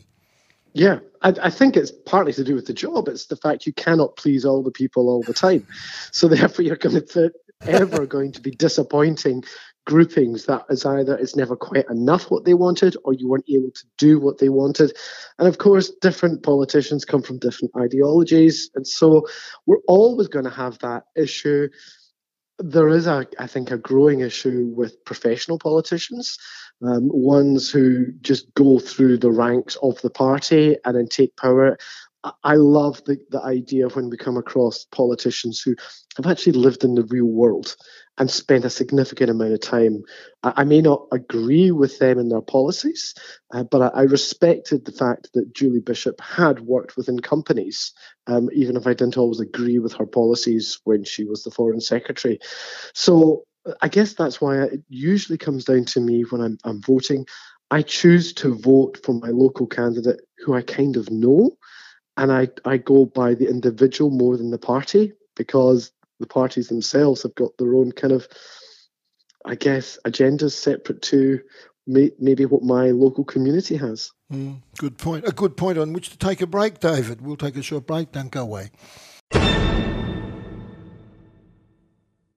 Yeah, 0.73 0.99
I, 1.21 1.33
I, 1.43 1.49
think 1.51 1.77
it's 1.77 1.91
partly 1.91 2.33
to 2.33 2.43
do 2.43 2.55
with 2.55 2.65
the 2.65 2.73
job. 2.73 3.07
It's 3.07 3.27
the 3.27 3.35
fact 3.35 3.67
you 3.67 3.73
cannot 3.73 4.15
please 4.15 4.43
all 4.43 4.63
the 4.63 4.71
people 4.71 5.07
all 5.07 5.21
the 5.21 5.33
time. 5.33 5.67
So 6.11 6.27
therefore, 6.27 6.65
you're 6.65 6.77
going 6.77 7.05
to 7.09 7.31
ever 7.61 8.07
going 8.07 8.31
to 8.31 8.41
be 8.41 8.51
disappointing 8.51 9.43
groupings 9.85 10.45
that 10.45 10.63
is 10.69 10.85
either 10.85 11.17
it's 11.17 11.35
never 11.35 11.55
quite 11.55 11.89
enough 11.89 12.31
what 12.31 12.45
they 12.45 12.53
wanted 12.53 12.95
or 13.03 13.13
you 13.13 13.27
weren't 13.27 13.49
able 13.49 13.71
to 13.71 13.85
do 13.97 14.19
what 14.19 14.37
they 14.37 14.49
wanted. 14.49 14.95
And 15.39 15.47
of 15.47 15.57
course, 15.57 15.91
different 16.01 16.43
politicians 16.43 17.05
come 17.05 17.21
from 17.21 17.39
different 17.39 17.73
ideologies. 17.77 18.69
And 18.75 18.87
so 18.87 19.27
we're 19.65 19.83
always 19.87 20.27
going 20.27 20.45
to 20.45 20.51
have 20.51 20.79
that 20.79 21.03
issue. 21.15 21.67
There 22.59 22.87
is, 22.87 23.07
a, 23.07 23.27
I 23.39 23.47
think, 23.47 23.71
a 23.71 23.77
growing 23.77 24.21
issue 24.21 24.71
with 24.75 25.03
professional 25.05 25.59
politicians, 25.59 26.37
um, 26.81 27.09
ones 27.09 27.69
who 27.69 28.11
just 28.21 28.53
go 28.53 28.79
through 28.79 29.17
the 29.17 29.31
ranks 29.31 29.75
of 29.81 29.99
the 30.01 30.09
party 30.09 30.77
and 30.85 30.95
then 30.95 31.07
take 31.07 31.35
power. 31.35 31.77
I 32.43 32.55
love 32.55 33.03
the, 33.03 33.17
the 33.31 33.41
idea 33.41 33.89
when 33.89 34.09
we 34.09 34.17
come 34.17 34.37
across 34.37 34.85
politicians 34.91 35.61
who 35.61 35.75
have 36.15 36.25
actually 36.25 36.53
lived 36.53 36.83
in 36.83 36.95
the 36.95 37.03
real 37.03 37.25
world 37.25 37.75
and 38.17 38.29
spent 38.29 38.63
a 38.63 38.69
significant 38.69 39.29
amount 39.29 39.53
of 39.53 39.59
time. 39.59 40.03
I, 40.43 40.53
I 40.57 40.63
may 40.63 40.81
not 40.81 41.07
agree 41.11 41.71
with 41.71 41.99
them 41.99 42.19
in 42.19 42.29
their 42.29 42.41
policies, 42.41 43.13
uh, 43.53 43.63
but 43.63 43.81
I, 43.81 44.01
I, 44.01 44.01
respected 44.03 44.85
the 44.85 44.91
fact 44.91 45.29
that 45.33 45.53
Julie 45.53 45.79
Bishop 45.79 46.21
had 46.21 46.61
worked 46.61 46.95
within 46.95 47.19
companies, 47.19 47.91
um, 48.27 48.49
even 48.53 48.77
if 48.77 48.87
I 48.87 48.93
didn't 48.93 49.17
always 49.17 49.39
agree 49.39 49.79
with 49.79 49.93
her 49.93 50.05
policies 50.05 50.79
when 50.83 51.03
she 51.03 51.25
was 51.25 51.43
the 51.43 51.51
Foreign 51.51 51.81
Secretary. 51.81 52.39
So 52.93 53.43
I 53.81 53.87
guess 53.87 54.13
that's 54.13 54.39
why 54.39 54.61
it 54.61 54.81
usually 54.89 55.37
comes 55.37 55.65
down 55.65 55.85
to 55.85 55.99
me 55.99 56.23
when 56.29 56.41
I'm, 56.41 56.57
I'm 56.63 56.81
voting. 56.81 57.25
I 57.71 57.81
choose 57.81 58.33
to 58.33 58.55
vote 58.55 58.99
for 59.03 59.13
my 59.13 59.29
local 59.29 59.67
candidate 59.67 60.21
who 60.37 60.53
I 60.53 60.61
kind 60.61 60.95
of 60.95 61.09
know 61.09 61.57
and 62.17 62.31
I, 62.31 62.49
I 62.65 62.77
go 62.77 63.05
by 63.05 63.33
the 63.33 63.49
individual 63.49 64.09
more 64.09 64.37
than 64.37 64.51
the 64.51 64.57
party 64.57 65.13
because 65.35 65.91
the 66.19 66.27
parties 66.27 66.67
themselves 66.67 67.23
have 67.23 67.35
got 67.35 67.57
their 67.57 67.75
own 67.75 67.91
kind 67.91 68.13
of, 68.13 68.27
I 69.45 69.55
guess, 69.55 69.97
agendas 70.05 70.51
separate 70.51 71.01
to 71.03 71.39
may, 71.87 72.11
maybe 72.19 72.45
what 72.45 72.63
my 72.63 72.91
local 72.91 73.23
community 73.23 73.75
has. 73.77 74.11
Mm, 74.31 74.61
good 74.77 74.97
point. 74.97 75.27
A 75.27 75.31
good 75.31 75.57
point 75.57 75.77
on 75.77 75.93
which 75.93 76.09
to 76.09 76.17
take 76.17 76.41
a 76.41 76.47
break, 76.47 76.79
David. 76.79 77.21
We'll 77.21 77.35
take 77.35 77.57
a 77.57 77.63
short 77.63 77.87
break. 77.87 78.11
Don't 78.11 78.31
go 78.31 78.43
away. 78.43 78.71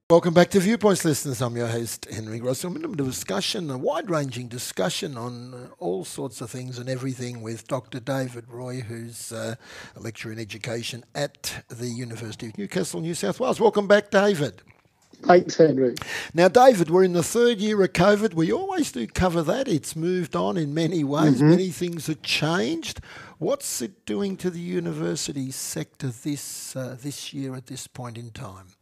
Welcome 0.09 0.33
back 0.33 0.49
to 0.51 0.61
Viewpoints, 0.61 1.03
listeners. 1.03 1.41
I'm 1.41 1.57
your 1.57 1.67
host, 1.67 2.07
Henry 2.09 2.39
Gross. 2.39 2.63
I'm 2.63 2.77
in 2.77 2.85
a 2.85 2.95
discussion, 2.95 3.69
a 3.69 3.77
wide 3.77 4.09
ranging 4.09 4.47
discussion 4.47 5.17
on 5.17 5.53
uh, 5.53 5.67
all 5.79 6.05
sorts 6.05 6.39
of 6.39 6.49
things 6.49 6.79
and 6.79 6.87
everything 6.87 7.41
with 7.41 7.67
Dr. 7.67 7.99
David 7.99 8.45
Roy, 8.47 8.79
who's 8.79 9.33
uh, 9.33 9.55
a 9.97 9.99
lecturer 9.99 10.31
in 10.31 10.39
education 10.39 11.03
at 11.13 11.61
the 11.67 11.87
University 11.87 12.47
of 12.47 12.57
Newcastle, 12.57 13.01
New 13.01 13.15
South 13.15 13.41
Wales. 13.41 13.59
Welcome 13.59 13.85
back, 13.85 14.09
David. 14.09 14.61
Thanks, 15.23 15.57
Henry. 15.57 15.95
Now, 16.33 16.47
David, 16.47 16.89
we're 16.89 17.03
in 17.03 17.11
the 17.11 17.21
third 17.21 17.57
year 17.57 17.83
of 17.83 17.91
COVID. 17.91 18.33
We 18.33 18.49
always 18.49 18.93
do 18.93 19.07
cover 19.07 19.41
that. 19.41 19.67
It's 19.67 19.93
moved 19.93 20.37
on 20.37 20.55
in 20.55 20.73
many 20.73 21.03
ways, 21.03 21.39
mm-hmm. 21.39 21.49
many 21.49 21.67
things 21.67 22.07
have 22.07 22.21
changed. 22.21 23.01
What's 23.39 23.81
it 23.81 24.05
doing 24.05 24.37
to 24.37 24.49
the 24.49 24.61
university 24.61 25.51
sector 25.51 26.07
this, 26.07 26.77
uh, 26.77 26.95
this 26.97 27.33
year 27.33 27.57
at 27.57 27.67
this 27.67 27.87
point 27.87 28.17
in 28.17 28.31
time? 28.31 28.76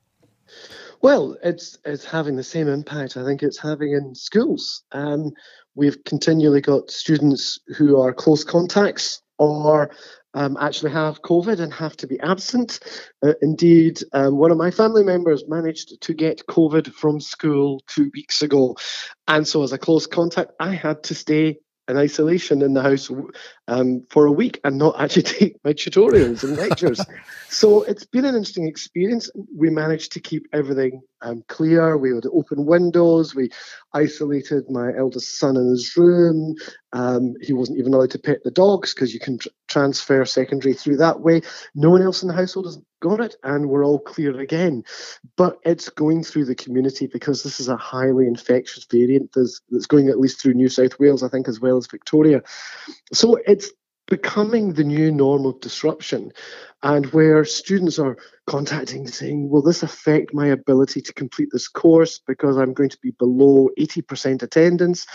Well, 1.02 1.38
it's 1.44 1.78
it's 1.86 2.06
having 2.06 2.36
the 2.36 2.44
same 2.44 2.68
impact. 2.68 3.18
I 3.18 3.26
think 3.26 3.44
it's 3.44 3.60
having 3.60 3.92
in 3.94 4.16
schools. 4.16 4.84
Um, 4.92 5.32
we've 5.76 6.04
continually 6.04 6.62
got 6.62 6.92
students 6.92 7.60
who 7.78 8.00
are 8.00 8.14
close 8.14 8.44
contacts 8.44 9.22
or 9.38 9.92
um, 10.34 10.58
actually 10.60 10.92
have 10.92 11.22
COVID 11.22 11.60
and 11.60 11.74
have 11.74 11.96
to 11.98 12.08
be 12.08 12.20
absent. 12.20 12.80
Uh, 13.24 13.34
indeed, 13.42 14.02
um, 14.14 14.38
one 14.38 14.52
of 14.52 14.58
my 14.58 14.72
family 14.72 15.04
members 15.04 15.44
managed 15.48 16.02
to 16.02 16.14
get 16.14 16.46
COVID 16.48 16.94
from 16.94 17.20
school 17.20 17.82
two 17.88 18.12
weeks 18.14 18.42
ago. 18.42 18.76
And 19.28 19.48
so, 19.48 19.64
as 19.64 19.72
a 19.72 19.78
close 19.78 20.08
contact, 20.08 20.52
I 20.60 20.74
had 20.74 21.04
to 21.04 21.16
stay 21.16 21.60
in 21.88 21.98
isolation 21.98 22.62
in 22.62 22.74
the 22.74 22.82
house 22.82 23.12
um, 23.68 24.04
for 24.10 24.26
a 24.26 24.32
week 24.32 24.60
and 24.64 24.78
not 24.78 25.00
actually 25.00 25.22
take 25.24 25.58
my 25.64 25.74
tutorials 25.74 26.44
and 26.44 26.58
lectures. 26.58 27.06
so 27.50 27.84
it's 27.84 28.06
been 28.06 28.26
an 28.26 28.36
interesting 28.36 28.68
experience. 28.68 29.30
We 29.56 29.70
managed 29.70 30.12
to 30.14 30.20
keep 30.20 30.48
everything 30.54 31.02
um, 31.22 31.44
clear. 31.48 31.98
We 31.98 32.14
had 32.14 32.26
open 32.32 32.66
windows. 32.66 33.36
We 33.36 33.50
isolated 33.94 34.70
my 34.70 34.96
eldest 34.98 35.38
son 35.38 35.58
in 35.58 35.68
his 35.70 35.96
room. 35.96 36.56
Um, 36.94 37.36
he 37.42 37.54
wasn't 37.54 37.80
even 37.80 37.94
allowed 37.94 38.12
to 38.12 38.20
pet 38.20 38.44
the 38.44 38.52
dogs 38.52 38.94
because 38.94 39.14
you 39.14 39.20
can 39.20 39.38
tr- 39.38 39.50
transfer 39.68 40.26
secondary 40.26 40.74
through 40.74 40.98
that 40.98 41.22
way. 41.22 41.42
No 41.76 41.90
one 41.90 42.02
else 42.02 42.22
in 42.22 42.30
the 42.30 42.34
household 42.34 42.66
has 42.66 42.80
got 43.06 43.22
it, 43.22 43.36
and 43.44 43.70
we're 43.70 43.86
all 43.86 44.00
clear 44.00 44.40
again. 44.40 44.84
But 45.38 45.60
it's 45.64 45.90
going 45.90 46.24
through 46.24 46.46
the 46.46 46.56
community 46.56 47.06
because 47.06 47.44
this 47.44 47.60
is 47.60 47.68
a 47.68 47.78
highly 47.78 48.26
infectious 48.26 48.84
variant 48.86 49.32
that's, 49.34 49.62
that's 49.70 49.86
going 49.86 50.10
at 50.10 50.20
least 50.20 50.42
through 50.42 50.56
New 50.56 50.70
South 50.70 51.00
Wales, 51.00 51.22
I 51.22 51.30
think, 51.30 51.48
as 51.48 51.60
well 51.60 51.78
as 51.78 51.86
Victoria. 51.86 52.42
So 53.14 53.36
it's 53.46 53.72
becoming 54.08 54.74
the 54.74 54.84
new 54.84 55.12
norm 55.12 55.46
of 55.46 55.60
disruption 55.62 56.32
and 56.84 57.08
where 57.08 57.44
students 57.44 57.98
are 57.98 58.18
contacting 58.46 59.08
saying 59.08 59.50
will 59.50 59.64
this 59.64 59.82
affect 59.82 60.34
my 60.34 60.48
ability 60.48 61.02
to 61.02 61.14
complete 61.14 61.50
this 61.52 61.68
course 61.68 62.20
because 62.28 62.58
i'm 62.58 62.74
going 62.74 62.90
to 62.90 63.00
be 63.02 63.12
below 63.12 63.70
80% 63.80 64.44
attendance? 64.44 65.06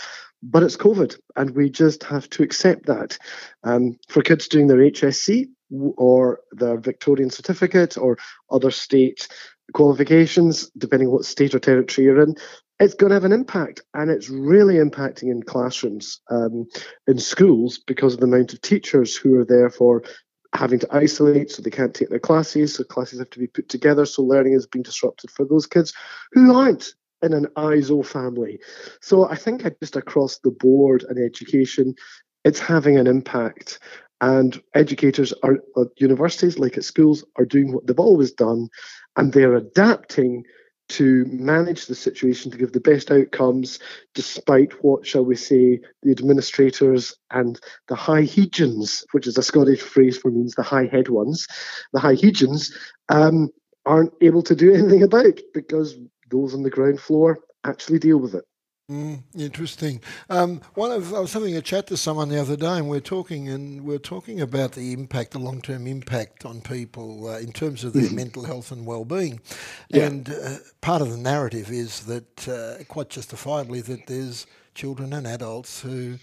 But 0.43 0.63
it's 0.63 0.77
covid 0.77 1.17
and 1.35 1.51
we 1.51 1.69
just 1.69 2.03
have 2.03 2.29
to 2.31 2.43
accept 2.43 2.87
that. 2.87 3.17
Um, 3.63 3.97
for 4.09 4.21
kids 4.21 4.47
doing 4.47 4.67
their 4.67 4.77
hsc 4.77 5.47
or 5.69 6.41
their 6.51 6.77
victorian 6.77 7.29
certificate 7.29 7.97
or 7.97 8.17
other 8.49 8.71
state 8.71 9.27
qualifications 9.73 10.69
depending 10.77 11.09
what 11.09 11.23
state 11.23 11.55
or 11.55 11.59
territory 11.59 12.05
you're 12.05 12.21
in 12.21 12.35
it's 12.81 12.95
going 12.95 13.11
to 13.11 13.15
have 13.15 13.23
an 13.23 13.31
impact, 13.31 13.81
and 13.93 14.09
it's 14.09 14.27
really 14.29 14.75
impacting 14.75 15.29
in 15.31 15.43
classrooms, 15.43 16.19
um, 16.31 16.67
in 17.07 17.19
schools, 17.19 17.77
because 17.77 18.15
of 18.15 18.19
the 18.19 18.25
amount 18.25 18.53
of 18.53 18.61
teachers 18.61 19.15
who 19.15 19.35
are 19.35 19.45
therefore 19.45 20.03
having 20.55 20.79
to 20.79 20.87
isolate, 20.91 21.51
so 21.51 21.61
they 21.61 21.69
can't 21.69 21.93
take 21.93 22.09
their 22.09 22.19
classes, 22.19 22.73
so 22.73 22.83
classes 22.83 23.19
have 23.19 23.29
to 23.29 23.39
be 23.39 23.47
put 23.47 23.69
together, 23.69 24.05
so 24.05 24.23
learning 24.23 24.53
is 24.53 24.65
being 24.65 24.81
disrupted 24.81 25.29
for 25.29 25.45
those 25.45 25.67
kids 25.67 25.93
who 26.31 26.53
aren't 26.53 26.95
in 27.21 27.33
an 27.33 27.45
ISO 27.55 28.03
family. 28.03 28.59
So 28.99 29.29
I 29.29 29.35
think 29.35 29.63
just 29.79 29.95
across 29.95 30.39
the 30.39 30.51
board 30.51 31.05
in 31.07 31.23
education, 31.23 31.93
it's 32.43 32.59
having 32.59 32.97
an 32.97 33.05
impact. 33.05 33.79
And 34.21 34.61
educators 34.75 35.33
are 35.43 35.59
at 35.77 35.87
universities, 35.97 36.59
like 36.59 36.77
at 36.77 36.83
schools, 36.83 37.23
are 37.37 37.45
doing 37.45 37.73
what 37.73 37.85
they've 37.85 37.99
always 37.99 38.31
done, 38.31 38.69
and 39.15 39.31
they're 39.31 39.55
adapting 39.55 40.43
to 40.91 41.25
manage 41.25 41.85
the 41.85 41.95
situation 41.95 42.51
to 42.51 42.57
give 42.57 42.73
the 42.73 42.79
best 42.79 43.11
outcomes, 43.11 43.79
despite 44.13 44.83
what, 44.83 45.05
shall 45.05 45.25
we 45.25 45.35
say, 45.35 45.79
the 46.03 46.11
administrators 46.11 47.15
and 47.31 47.59
the 47.87 47.95
high 47.95 48.23
heid 48.23 48.57
yins, 48.57 49.05
which 49.11 49.27
is 49.27 49.37
a 49.37 49.43
Scottish 49.43 49.81
phrase 49.81 50.17
for 50.17 50.31
means 50.31 50.53
the 50.55 50.63
high 50.63 50.85
head 50.85 51.09
ones, 51.09 51.47
the 51.93 51.99
high 51.99 52.15
heid 52.15 52.41
yins, 52.41 52.75
um, 53.09 53.49
aren't 53.85 54.13
able 54.21 54.43
to 54.43 54.55
do 54.55 54.73
anything 54.73 55.03
about 55.03 55.39
because 55.53 55.95
those 56.29 56.53
on 56.53 56.63
the 56.63 56.69
ground 56.69 56.99
floor 56.99 57.39
actually 57.63 57.99
deal 57.99 58.17
with 58.17 58.35
it. 58.35 58.45
Mm, 58.89 59.23
interesting. 59.37 60.01
Um, 60.29 60.61
one 60.73 60.91
of 60.91 61.13
I 61.13 61.19
was 61.19 61.31
having 61.31 61.55
a 61.55 61.61
chat 61.61 61.87
to 61.87 61.97
someone 61.97 62.27
the 62.27 62.41
other 62.41 62.57
day, 62.57 62.77
and 62.77 62.89
we're 62.89 62.99
talking, 62.99 63.47
and 63.47 63.85
we're 63.85 63.99
talking 63.99 64.41
about 64.41 64.73
the 64.73 64.91
impact, 64.91 65.31
the 65.31 65.39
long-term 65.39 65.87
impact 65.87 66.45
on 66.45 66.59
people 66.61 67.29
uh, 67.29 67.39
in 67.39 67.53
terms 67.53 67.85
of 67.85 67.93
their 67.93 68.09
mm. 68.09 68.13
mental 68.13 68.43
health 68.43 68.71
and 68.71 68.85
well-being. 68.85 69.39
Yeah. 69.87 70.07
And 70.07 70.29
uh, 70.29 70.57
part 70.81 71.01
of 71.01 71.09
the 71.09 71.17
narrative 71.17 71.71
is 71.71 72.01
that, 72.07 72.47
uh, 72.49 72.83
quite 72.85 73.09
justifiably, 73.09 73.79
that 73.81 74.07
there's 74.07 74.45
children 74.75 75.13
and 75.13 75.25
adults 75.25 75.81
who 75.81 76.17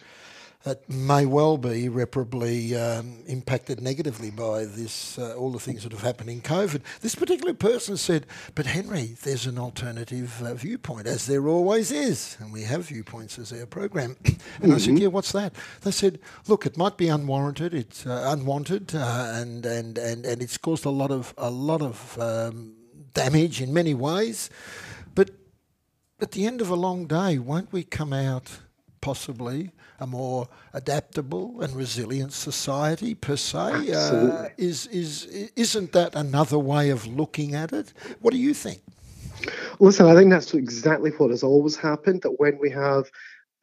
that 0.64 0.88
may 0.90 1.24
well 1.24 1.56
be 1.56 1.84
irreparably 1.84 2.74
um, 2.74 3.22
impacted 3.26 3.80
negatively 3.80 4.30
by 4.30 4.64
this, 4.64 5.16
uh, 5.16 5.34
all 5.36 5.52
the 5.52 5.60
things 5.60 5.84
that 5.84 5.92
have 5.92 6.02
happened 6.02 6.30
in 6.30 6.40
COVID. 6.40 6.82
This 7.00 7.14
particular 7.14 7.54
person 7.54 7.96
said, 7.96 8.26
But 8.56 8.66
Henry, 8.66 9.16
there's 9.22 9.46
an 9.46 9.56
alternative 9.56 10.42
uh, 10.42 10.54
viewpoint, 10.54 11.06
as 11.06 11.26
there 11.26 11.46
always 11.46 11.92
is. 11.92 12.36
And 12.40 12.52
we 12.52 12.62
have 12.62 12.86
viewpoints 12.86 13.38
as 13.38 13.52
our 13.52 13.66
program. 13.66 14.16
and 14.24 14.36
mm-hmm. 14.36 14.72
I 14.72 14.78
said, 14.78 14.94
mm-hmm. 14.94 14.96
Yeah, 14.96 15.08
what's 15.08 15.32
that? 15.32 15.54
They 15.82 15.92
said, 15.92 16.18
Look, 16.48 16.66
it 16.66 16.76
might 16.76 16.96
be 16.96 17.08
unwarranted, 17.08 17.72
it's 17.72 18.04
uh, 18.04 18.34
unwanted, 18.36 18.94
uh, 18.96 19.32
and, 19.34 19.64
and, 19.64 19.96
and, 19.96 20.26
and 20.26 20.42
it's 20.42 20.58
caused 20.58 20.84
a 20.84 20.90
lot 20.90 21.12
of, 21.12 21.34
a 21.38 21.50
lot 21.50 21.82
of 21.82 22.18
um, 22.18 22.74
damage 23.14 23.60
in 23.62 23.72
many 23.72 23.94
ways. 23.94 24.50
But 25.14 25.30
at 26.20 26.32
the 26.32 26.46
end 26.46 26.60
of 26.60 26.68
a 26.68 26.74
long 26.74 27.06
day, 27.06 27.38
won't 27.38 27.72
we 27.72 27.84
come 27.84 28.12
out 28.12 28.58
possibly? 29.00 29.70
A 30.00 30.06
more 30.06 30.48
adaptable 30.72 31.60
and 31.60 31.74
resilient 31.74 32.32
society 32.32 33.14
per 33.14 33.36
se? 33.36 33.92
Uh, 33.92 34.48
is 34.56 34.86
is 34.86 35.26
isn't 35.56 35.92
that 35.92 36.14
another 36.14 36.58
way 36.58 36.90
of 36.90 37.06
looking 37.06 37.54
at 37.54 37.72
it? 37.72 37.92
What 38.20 38.32
do 38.32 38.38
you 38.38 38.54
think? 38.54 38.80
Listen, 39.80 40.06
I 40.06 40.14
think 40.14 40.30
that's 40.30 40.54
exactly 40.54 41.10
what 41.12 41.30
has 41.30 41.42
always 41.42 41.76
happened. 41.76 42.22
That 42.22 42.38
when 42.38 42.58
we 42.58 42.70
have 42.70 43.10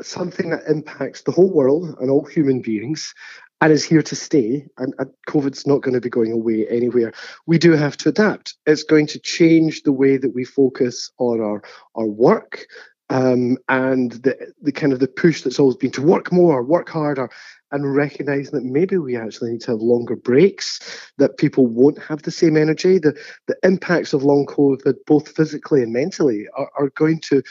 something 0.02 0.50
that 0.50 0.64
impacts 0.68 1.22
the 1.22 1.32
whole 1.32 1.52
world 1.52 1.96
and 2.00 2.10
all 2.10 2.26
human 2.26 2.62
beings, 2.62 3.14
and 3.62 3.72
is 3.72 3.84
here 3.84 4.02
to 4.02 4.16
stay, 4.16 4.68
and, 4.78 4.94
and, 5.00 5.10
COVID's 5.28 5.66
not 5.66 5.82
going 5.82 5.94
to 5.94 6.02
be 6.02 6.10
going 6.10 6.32
away 6.32 6.68
anywhere. 6.70 7.14
We 7.46 7.58
do 7.58 7.72
have 7.72 7.98
to 7.98 8.10
adapt. 8.10 8.56
It's 8.66 8.84
going 8.84 9.08
to 9.08 9.20
change 9.20 9.84
the 9.84 9.94
way 9.94 10.18
that 10.18 10.36
we 10.36 10.44
focus 10.44 11.12
on 11.18 11.42
our, 11.42 11.64
our 11.96 12.06
work, 12.06 12.68
um, 13.10 13.58
and 13.70 14.14
the 14.14 14.54
the 14.62 14.72
kind 14.72 14.94
of 14.94 15.00
the 15.00 15.08
push 15.08 15.42
that's 15.42 15.60
always 15.60 15.76
been 15.76 15.92
to 15.92 16.02
work 16.02 16.32
more, 16.32 16.64
work 16.64 16.90
harder, 16.90 17.30
and 17.72 17.96
recognizing 17.96 18.54
that 18.54 18.64
maybe 18.64 18.98
we 18.98 19.16
actually 19.16 19.52
need 19.52 19.62
to 19.62 19.72
have 19.72 19.82
longer 19.82 20.16
breaks, 20.16 21.12
that 21.18 21.38
people 21.38 21.68
won't 21.68 22.02
have 22.02 22.24
the 22.24 22.32
same 22.32 22.58
energy. 22.58 22.98
The 22.98 23.16
the 23.48 23.58
impacts 23.64 24.14
of 24.14 24.24
long 24.24 24.46
COVID, 24.46 24.96
both 25.06 25.30
physically 25.36 25.84
and 25.84 25.94
mentally, 25.94 26.48
are, 26.58 26.72
are 26.78 26.90
going 26.90 27.20
to 27.22 27.44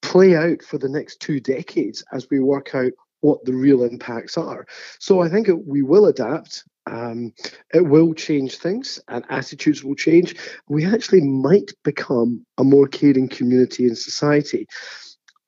play 0.00 0.34
out 0.34 0.62
for 0.62 0.78
the 0.78 0.88
next 0.88 1.20
two 1.20 1.40
decades 1.40 2.04
as 2.12 2.28
we 2.30 2.40
work 2.40 2.74
out 2.74 2.92
what 3.20 3.44
the 3.44 3.54
real 3.54 3.84
impacts 3.84 4.36
are. 4.36 4.66
So 4.98 5.20
I 5.20 5.28
think 5.28 5.48
we 5.66 5.82
will 5.82 6.06
adapt. 6.06 6.64
Um, 6.86 7.32
it 7.72 7.86
will 7.86 8.14
change 8.14 8.56
things 8.56 8.98
and 9.08 9.24
attitudes 9.28 9.84
will 9.84 9.94
change. 9.94 10.36
We 10.68 10.84
actually 10.84 11.22
might 11.22 11.72
become 11.84 12.44
a 12.58 12.64
more 12.64 12.88
caring 12.88 13.28
community 13.28 13.86
and 13.86 13.96
society. 13.96 14.66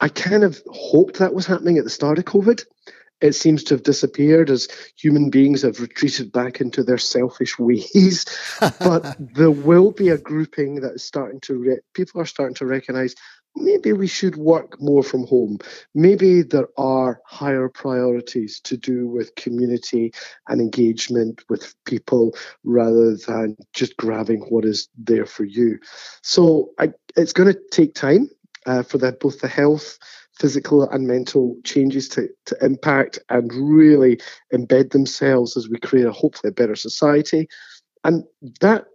I 0.01 0.09
kind 0.09 0.45
of 0.45 0.63
hoped 0.71 1.19
that 1.19 1.35
was 1.35 1.47
happening 1.47 1.79
at 1.79 1.85
the 1.85 1.91
start 1.91 2.19
of 2.19 2.25
COVID. 2.25 2.65
It 3.21 3.35
seems 3.35 3.65
to 3.65 3.75
have 3.75 3.83
disappeared 3.83 4.51
as 4.51 4.69
human 4.97 5.31
beings 5.31 5.63
have 5.63 5.81
retreated 5.81 6.31
back 6.31 6.61
into 6.61 6.83
their 6.83 6.99
selfish 6.99 7.59
ways. 7.59 8.27
but 8.81 9.17
there 9.19 9.51
will 9.51 9.93
be 9.93 10.11
a 10.11 10.19
grouping 10.19 10.81
that 10.81 10.95
is 10.95 11.05
starting 11.05 11.41
to, 11.43 11.55
re- 11.55 11.81
people 11.95 12.21
are 12.21 12.27
starting 12.27 12.57
to 12.57 12.67
recognize 12.67 13.15
maybe 13.57 13.93
we 13.93 14.07
should 14.07 14.37
work 14.37 14.81
more 14.81 15.03
from 15.03 15.27
home. 15.27 15.59
Maybe 15.95 16.43
there 16.43 16.69
are 16.77 17.21
higher 17.27 17.69
priorities 17.69 18.61
to 18.61 18.77
do 18.77 19.07
with 19.07 19.35
community 19.37 20.13
and 20.49 20.61
engagement 20.61 21.43
with 21.49 21.75
people 21.85 22.35
rather 22.65 23.17
than 23.17 23.57
just 23.73 23.97
grabbing 23.97 24.41
what 24.43 24.65
is 24.65 24.89
there 24.97 25.27
for 25.27 25.45
you. 25.45 25.79
So 26.23 26.71
I, 26.79 26.93
it's 27.17 27.33
going 27.33 27.53
to 27.53 27.61
take 27.71 27.95
time 27.95 28.29
uh, 28.67 28.83
for 28.83 28.99
the, 28.99 29.13
both 29.13 29.41
the 29.41 29.49
health, 29.49 29.99
physical 30.39 30.89
and 30.91 31.07
mental 31.07 31.57
changes 31.65 32.09
to, 32.09 32.29
to 32.47 32.57
impact 32.61 33.21
and 33.29 33.53
really 33.53 34.21
embed 34.53 34.91
themselves 34.91 35.57
as 35.57 35.69
we 35.69 35.79
create 35.79 36.07
a 36.07 36.13
hopefully 36.13 36.49
a 36.49 36.53
better 36.53 36.75
society. 36.77 37.49
And 38.03 38.25
that 38.61 38.87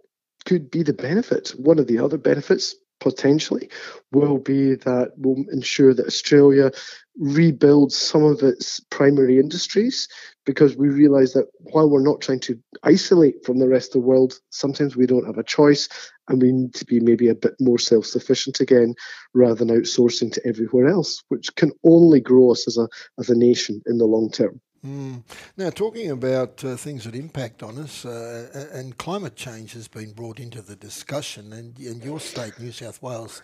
could 0.44 0.70
be 0.70 0.82
the 0.82 0.92
benefit. 0.92 1.50
One 1.56 1.78
of 1.78 1.86
the 1.86 1.98
other 1.98 2.18
benefits 2.18 2.74
potentially 3.00 3.68
will 4.12 4.38
be 4.38 4.74
that 4.74 5.12
will 5.16 5.44
ensure 5.52 5.94
that 5.94 6.06
Australia 6.06 6.70
rebuilds 7.18 7.96
some 7.96 8.24
of 8.24 8.42
its 8.42 8.80
primary 8.90 9.38
industries 9.38 10.08
because 10.46 10.76
we 10.76 10.88
realize 10.88 11.32
that 11.32 11.46
while 11.58 11.88
we're 11.88 12.02
not 12.02 12.20
trying 12.20 12.40
to 12.40 12.58
isolate 12.82 13.44
from 13.44 13.58
the 13.58 13.68
rest 13.68 13.88
of 13.88 14.02
the 14.02 14.06
world, 14.06 14.38
sometimes 14.50 14.96
we 14.96 15.06
don't 15.06 15.26
have 15.26 15.38
a 15.38 15.44
choice 15.44 15.88
and 16.28 16.40
we 16.40 16.52
need 16.52 16.74
to 16.74 16.84
be 16.84 17.00
maybe 17.00 17.28
a 17.28 17.34
bit 17.34 17.54
more 17.60 17.78
self 17.78 18.06
sufficient 18.06 18.60
again 18.60 18.94
rather 19.34 19.54
than 19.54 19.68
outsourcing 19.68 20.32
to 20.32 20.46
everywhere 20.46 20.88
else, 20.88 21.22
which 21.28 21.54
can 21.56 21.72
only 21.84 22.20
grow 22.20 22.52
us 22.52 22.66
as 22.66 22.78
a, 22.78 22.88
as 23.18 23.28
a 23.28 23.36
nation 23.36 23.82
in 23.86 23.98
the 23.98 24.06
long 24.06 24.30
term. 24.30 24.60
Mm. 24.84 25.22
Now, 25.58 25.68
talking 25.70 26.10
about 26.10 26.64
uh, 26.64 26.74
things 26.76 27.04
that 27.04 27.14
impact 27.14 27.62
on 27.62 27.76
us, 27.78 28.04
uh, 28.06 28.68
and 28.72 28.96
climate 28.96 29.36
change 29.36 29.74
has 29.74 29.88
been 29.88 30.12
brought 30.12 30.40
into 30.40 30.62
the 30.62 30.76
discussion, 30.76 31.52
and, 31.52 31.78
and 31.78 32.02
your 32.02 32.18
state, 32.18 32.58
New 32.58 32.72
South 32.72 33.02
Wales, 33.02 33.42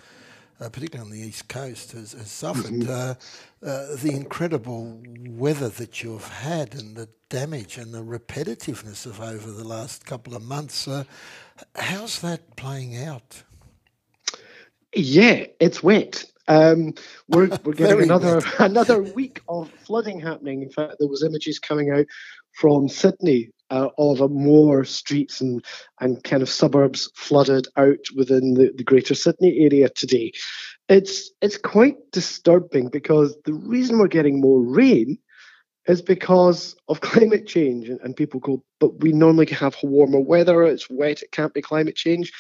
uh, 0.61 0.71
particularly 0.71 1.11
on 1.11 1.15
the 1.15 1.27
east 1.27 1.49
coast, 1.49 1.93
has, 1.93 2.13
has 2.13 2.31
suffered. 2.31 2.73
Mm-hmm. 2.73 2.91
Uh, 2.91 3.15
uh, 3.69 3.97
the 3.97 4.13
incredible 4.15 4.99
weather 5.29 5.69
that 5.69 6.03
you've 6.03 6.27
had, 6.27 6.75
and 6.75 6.97
the 6.97 7.09
damage 7.29 7.77
and 7.77 7.93
the 7.93 8.03
repetitiveness 8.03 9.05
of 9.05 9.21
over 9.21 9.51
the 9.51 9.65
last 9.65 10.07
couple 10.07 10.35
of 10.35 10.43
months, 10.43 10.89
uh, 10.89 11.05
how's 11.75 12.21
that 12.21 12.57
playing 12.57 12.97
out? 12.97 13.43
Yeah, 14.95 15.45
it's 15.61 15.83
wet. 15.83 16.25
Um, 16.49 16.95
we're 17.29 17.49
we're 17.65 17.73
getting 17.73 18.03
another 18.03 18.41
another 18.59 19.03
week 19.03 19.41
of 19.49 19.71
flooding 19.71 20.21
happening. 20.21 20.63
In 20.63 20.71
fact, 20.71 20.97
there 20.99 21.09
was 21.09 21.23
images 21.23 21.59
coming 21.59 21.91
out 21.91 22.07
from 22.53 22.89
Sydney 22.89 23.51
uh, 23.71 23.89
of 23.99 24.31
more 24.31 24.85
streets 24.85 25.41
and 25.41 25.65
and 26.01 26.23
kind 26.25 26.43
of 26.43 26.49
suburbs 26.49 27.11
flooded 27.15 27.67
out 27.77 27.99
within 28.15 28.55
the, 28.55 28.73
the 28.77 28.85
Greater 28.85 29.15
Sydney 29.15 29.59
area 29.61 29.89
today. 29.91 30.33
It's 30.89 31.31
it's 31.43 31.59
quite 31.59 31.97
disturbing 32.13 32.89
because 32.89 33.37
the 33.45 33.55
reason 33.55 33.99
we're 33.99 34.09
getting 34.09 34.41
more 34.41 34.63
rain 34.63 35.19
is 35.89 36.03
because 36.03 36.77
of 36.89 37.01
climate 37.13 37.47
change. 37.47 37.89
And, 37.89 38.01
and 38.01 38.17
people 38.17 38.41
go, 38.41 38.63
but 38.81 39.01
we 39.01 39.13
normally 39.13 39.47
have 39.47 39.77
warmer 39.83 40.21
weather. 40.21 40.63
It's 40.65 40.89
wet. 40.91 41.23
It 41.23 41.33
can't 41.33 41.55
be 41.55 41.63
climate 41.63 41.97
change 41.97 42.33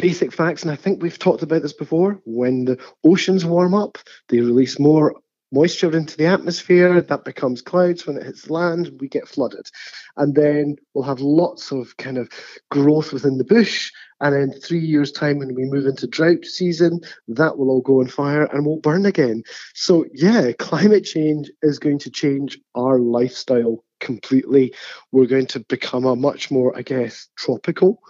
basic 0.00 0.32
facts, 0.32 0.62
and 0.62 0.70
I 0.70 0.76
think 0.76 1.02
we've 1.02 1.18
talked 1.18 1.42
about 1.42 1.62
this 1.62 1.72
before. 1.72 2.20
When 2.24 2.64
the 2.64 2.78
oceans 3.04 3.44
warm 3.44 3.74
up, 3.74 3.98
they 4.28 4.40
release 4.40 4.78
more 4.78 5.14
moisture 5.52 5.94
into 5.96 6.16
the 6.16 6.26
atmosphere. 6.26 7.00
That 7.00 7.24
becomes 7.24 7.62
clouds. 7.62 8.06
When 8.06 8.16
it 8.16 8.24
hits 8.24 8.50
land, 8.50 8.92
we 9.00 9.08
get 9.08 9.28
flooded. 9.28 9.68
And 10.16 10.34
then 10.34 10.76
we'll 10.94 11.04
have 11.04 11.20
lots 11.20 11.72
of 11.72 11.96
kind 11.96 12.18
of 12.18 12.28
growth 12.70 13.12
within 13.12 13.38
the 13.38 13.44
bush. 13.44 13.90
And 14.20 14.34
in 14.34 14.60
three 14.60 14.80
years' 14.80 15.12
time, 15.12 15.38
when 15.38 15.54
we 15.54 15.64
move 15.64 15.86
into 15.86 16.06
drought 16.06 16.44
season, 16.44 17.00
that 17.28 17.56
will 17.56 17.70
all 17.70 17.80
go 17.80 18.00
on 18.00 18.08
fire 18.08 18.44
and 18.44 18.66
won't 18.66 18.82
burn 18.82 19.06
again. 19.06 19.42
So, 19.74 20.04
yeah, 20.12 20.52
climate 20.58 21.04
change 21.04 21.50
is 21.62 21.78
going 21.78 22.00
to 22.00 22.10
change 22.10 22.58
our 22.74 22.98
lifestyle 22.98 23.84
completely. 24.00 24.74
We're 25.12 25.26
going 25.26 25.46
to 25.46 25.60
become 25.60 26.04
a 26.04 26.16
much 26.16 26.50
more, 26.50 26.76
I 26.76 26.82
guess, 26.82 27.28
tropical 27.36 28.00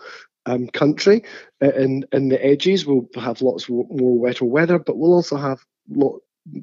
um, 0.48 0.68
country. 0.68 1.24
In 1.61 2.04
in 2.12 2.28
the 2.28 2.44
edges, 2.44 2.87
we'll 2.87 3.08
have 3.16 3.42
lots 3.42 3.68
more 3.68 4.18
wetter 4.18 4.44
weather, 4.44 4.78
but 4.78 4.96
we'll 4.96 5.14
also 5.14 5.37
have 5.37 5.64
lot 5.88 6.20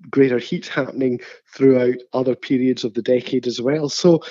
greater 0.10 0.40
heat 0.40 0.68
happening 0.68 1.20
throughout 1.54 1.96
other 2.14 2.36
periods 2.36 2.84
of 2.84 2.94
the 2.94 3.02
decade 3.02 3.48
as 3.48 3.62
well. 3.62 3.90
So 3.90 4.24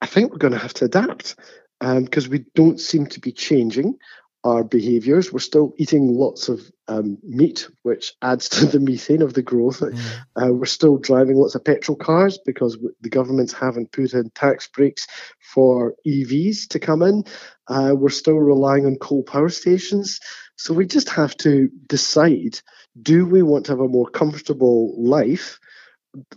I 0.00 0.06
think 0.06 0.30
we're 0.30 0.38
going 0.38 0.52
to 0.52 0.58
have 0.58 0.74
to 0.74 0.84
adapt 0.84 1.36
because 1.80 2.26
um, 2.26 2.30
we 2.30 2.44
don't 2.54 2.80
seem 2.80 3.06
to 3.06 3.20
be 3.20 3.32
changing 3.32 3.96
our 4.44 4.64
behaviors. 4.64 5.32
We're 5.32 5.38
still 5.38 5.72
eating 5.76 6.08
lots 6.08 6.48
of 6.48 6.60
um, 6.88 7.18
meat, 7.22 7.68
which 7.82 8.14
adds 8.22 8.48
to 8.50 8.66
the 8.66 8.80
methane 8.80 9.22
of 9.22 9.34
the 9.34 9.42
growth. 9.42 9.80
Mm. 9.80 9.98
Uh, 10.36 10.52
we're 10.52 10.64
still 10.66 10.98
driving 10.98 11.36
lots 11.36 11.54
of 11.54 11.64
petrol 11.64 11.96
cars 11.96 12.38
because 12.44 12.76
the 13.00 13.08
governments 13.08 13.52
haven't 13.52 13.92
put 13.92 14.14
in 14.14 14.30
tax 14.30 14.68
breaks 14.68 15.06
for 15.40 15.94
EVs 16.06 16.68
to 16.68 16.80
come 16.80 17.02
in. 17.02 17.24
Uh, 17.68 17.94
we're 17.96 18.08
still 18.08 18.38
relying 18.38 18.86
on 18.86 18.96
coal 18.96 19.22
power 19.22 19.48
stations. 19.48 20.20
So 20.56 20.74
we 20.74 20.86
just 20.86 21.08
have 21.10 21.36
to 21.38 21.68
decide 21.88 22.60
do 23.00 23.24
we 23.24 23.42
want 23.42 23.66
to 23.66 23.72
have 23.72 23.80
a 23.80 23.88
more 23.88 24.08
comfortable 24.08 24.94
life? 25.02 25.58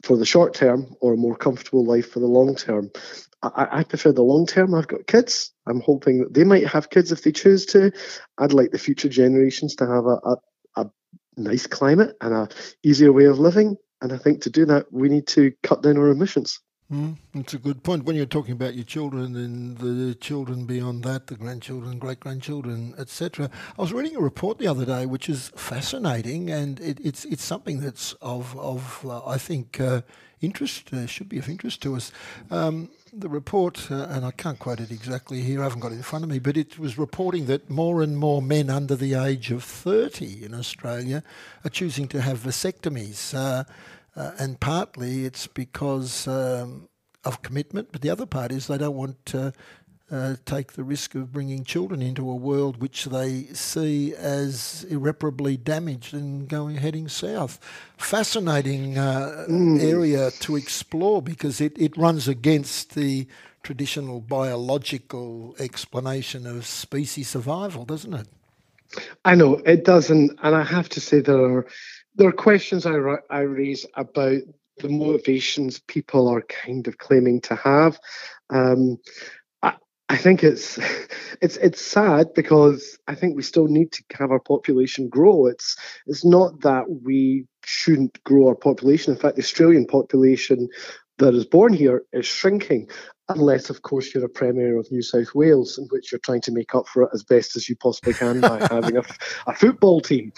For 0.03 0.17
the 0.17 0.25
short 0.25 0.53
term, 0.53 0.95
or 1.01 1.13
a 1.13 1.17
more 1.17 1.35
comfortable 1.35 1.85
life 1.85 2.11
for 2.11 2.19
the 2.19 2.27
long 2.27 2.55
term. 2.55 2.91
I, 3.43 3.67
I 3.79 3.83
prefer 3.83 4.11
the 4.11 4.23
long 4.23 4.45
term. 4.45 4.73
I've 4.73 4.87
got 4.87 5.07
kids. 5.07 5.51
I'm 5.67 5.81
hoping 5.81 6.19
that 6.19 6.33
they 6.33 6.43
might 6.43 6.67
have 6.67 6.89
kids 6.89 7.11
if 7.11 7.23
they 7.23 7.31
choose 7.31 7.65
to. 7.67 7.91
I'd 8.37 8.53
like 8.53 8.71
the 8.71 8.79
future 8.79 9.09
generations 9.09 9.75
to 9.75 9.85
have 9.85 10.05
a, 10.05 10.19
a, 10.23 10.37
a 10.77 10.91
nice 11.37 11.67
climate 11.67 12.15
and 12.21 12.33
a 12.33 12.49
easier 12.83 13.11
way 13.11 13.25
of 13.25 13.39
living. 13.39 13.75
And 14.01 14.13
I 14.13 14.17
think 14.17 14.43
to 14.43 14.49
do 14.49 14.65
that, 14.65 14.91
we 14.91 15.09
need 15.09 15.27
to 15.27 15.51
cut 15.63 15.83
down 15.83 15.97
our 15.97 16.09
emissions. 16.09 16.59
Mm, 16.91 17.17
that's 17.33 17.55
a 17.55 17.57
good 17.57 17.81
point. 17.81 18.05
When 18.05 18.15
you're 18.15 18.27
talking 18.27 18.51
about 18.51 18.75
your 18.75 18.83
children 18.83 19.35
and 19.35 19.75
the 19.79 20.13
children 20.13 20.65
beyond 20.65 21.03
that, 21.03 21.25
the 21.25 21.35
grandchildren, 21.35 21.97
great 21.97 22.19
grandchildren, 22.19 22.93
etc., 22.99 23.49
I 23.77 23.81
was 23.81 23.91
reading 23.91 24.15
a 24.15 24.21
report 24.21 24.59
the 24.59 24.67
other 24.67 24.85
day, 24.85 25.07
which 25.07 25.27
is 25.27 25.51
fascinating, 25.55 26.51
and 26.51 26.79
it, 26.79 26.99
it's 27.03 27.25
it's 27.25 27.43
something 27.43 27.79
that's 27.79 28.13
of 28.21 28.55
of 28.59 29.03
uh, 29.03 29.25
I 29.25 29.39
think 29.39 29.81
uh, 29.81 30.01
interest 30.41 30.93
uh, 30.93 31.07
should 31.07 31.27
be 31.27 31.39
of 31.39 31.49
interest 31.49 31.81
to 31.81 31.95
us. 31.95 32.11
Um, 32.51 32.89
the 33.11 33.29
report, 33.29 33.89
uh, 33.89 34.05
and 34.11 34.23
I 34.23 34.29
can't 34.31 34.59
quote 34.59 34.79
it 34.79 34.91
exactly 34.91 35.41
here, 35.41 35.61
I 35.61 35.63
haven't 35.63 35.79
got 35.79 35.91
it 35.91 35.95
in 35.95 36.03
front 36.03 36.23
of 36.23 36.29
me, 36.29 36.37
but 36.37 36.55
it 36.55 36.77
was 36.77 36.99
reporting 36.99 37.45
that 37.45 37.67
more 37.67 38.03
and 38.03 38.15
more 38.17 38.41
men 38.41 38.69
under 38.69 38.95
the 38.95 39.15
age 39.15 39.51
of 39.51 39.63
30 39.63 40.45
in 40.45 40.53
Australia 40.53 41.23
are 41.63 41.69
choosing 41.69 42.07
to 42.09 42.21
have 42.21 42.39
vasectomies. 42.39 43.65
Uh, 44.15 44.31
and 44.39 44.59
partly 44.59 45.25
it's 45.25 45.47
because 45.47 46.27
um, 46.27 46.87
of 47.23 47.41
commitment, 47.41 47.89
but 47.91 48.01
the 48.01 48.09
other 48.09 48.25
part 48.25 48.51
is 48.51 48.67
they 48.67 48.77
don't 48.77 48.95
want 48.95 49.25
to 49.25 49.53
uh, 50.11 50.35
take 50.45 50.73
the 50.73 50.83
risk 50.83 51.15
of 51.15 51.31
bringing 51.31 51.63
children 51.63 52.01
into 52.01 52.29
a 52.29 52.35
world 52.35 52.79
which 52.79 53.05
they 53.05 53.43
see 53.53 54.13
as 54.13 54.85
irreparably 54.89 55.57
damaged 55.57 56.13
and 56.13 56.47
going 56.47 56.75
heading 56.75 57.07
south. 57.07 57.59
Fascinating 57.97 58.97
uh, 58.97 59.45
mm. 59.49 59.81
area 59.81 60.31
to 60.31 60.55
explore 60.55 61.21
because 61.21 61.59
it, 61.59 61.75
it 61.77 61.97
runs 61.97 62.27
against 62.27 62.93
the 62.93 63.27
traditional 63.63 64.21
biological 64.21 65.55
explanation 65.57 66.45
of 66.45 66.67
species 66.67 67.29
survival, 67.29 67.83
doesn't 67.83 68.13
it? 68.13 68.27
I 69.25 69.33
know 69.33 69.55
it 69.65 69.83
doesn't, 69.83 70.37
and 70.43 70.55
I 70.55 70.63
have 70.63 70.87
to 70.89 71.01
say 71.01 71.19
there 71.19 71.43
are 71.43 71.65
there 72.15 72.29
are 72.29 72.33
questions 72.33 72.85
I, 72.85 72.95
I 73.29 73.39
raise 73.41 73.85
about 73.95 74.41
the 74.77 74.89
motivations 74.89 75.79
people 75.79 76.27
are 76.27 76.41
kind 76.41 76.87
of 76.87 76.97
claiming 76.97 77.41
to 77.41 77.55
have. 77.55 77.99
Um, 78.49 78.97
I 80.09 80.17
think 80.17 80.43
it's 80.43 80.77
it's 81.41 81.57
it's 81.57 81.81
sad 81.81 82.33
because 82.33 82.97
I 83.07 83.15
think 83.15 83.35
we 83.35 83.43
still 83.43 83.67
need 83.67 83.91
to 83.93 84.03
have 84.13 84.31
our 84.31 84.39
population 84.39 85.09
grow. 85.09 85.47
It's 85.47 85.75
it's 86.05 86.25
not 86.25 86.61
that 86.61 86.85
we 86.89 87.45
shouldn't 87.63 88.23
grow 88.23 88.47
our 88.47 88.55
population. 88.55 89.13
In 89.13 89.19
fact, 89.19 89.35
the 89.35 89.41
Australian 89.41 89.85
population 89.87 90.69
that 91.17 91.33
is 91.33 91.45
born 91.45 91.73
here 91.73 92.03
is 92.13 92.25
shrinking, 92.25 92.89
unless, 93.29 93.69
of 93.69 93.81
course, 93.81 94.13
you're 94.13 94.25
a 94.25 94.29
Premier 94.29 94.77
of 94.77 94.91
New 94.91 95.01
South 95.01 95.33
Wales, 95.33 95.77
in 95.77 95.85
which 95.85 96.11
you're 96.11 96.19
trying 96.19 96.41
to 96.41 96.51
make 96.51 96.75
up 96.75 96.87
for 96.87 97.03
it 97.03 97.09
as 97.13 97.23
best 97.23 97.55
as 97.55 97.69
you 97.69 97.75
possibly 97.75 98.13
can 98.13 98.41
by 98.41 98.59
having 98.71 98.97
a, 98.97 99.03
a 99.47 99.53
football 99.53 100.01
team. 100.01 100.31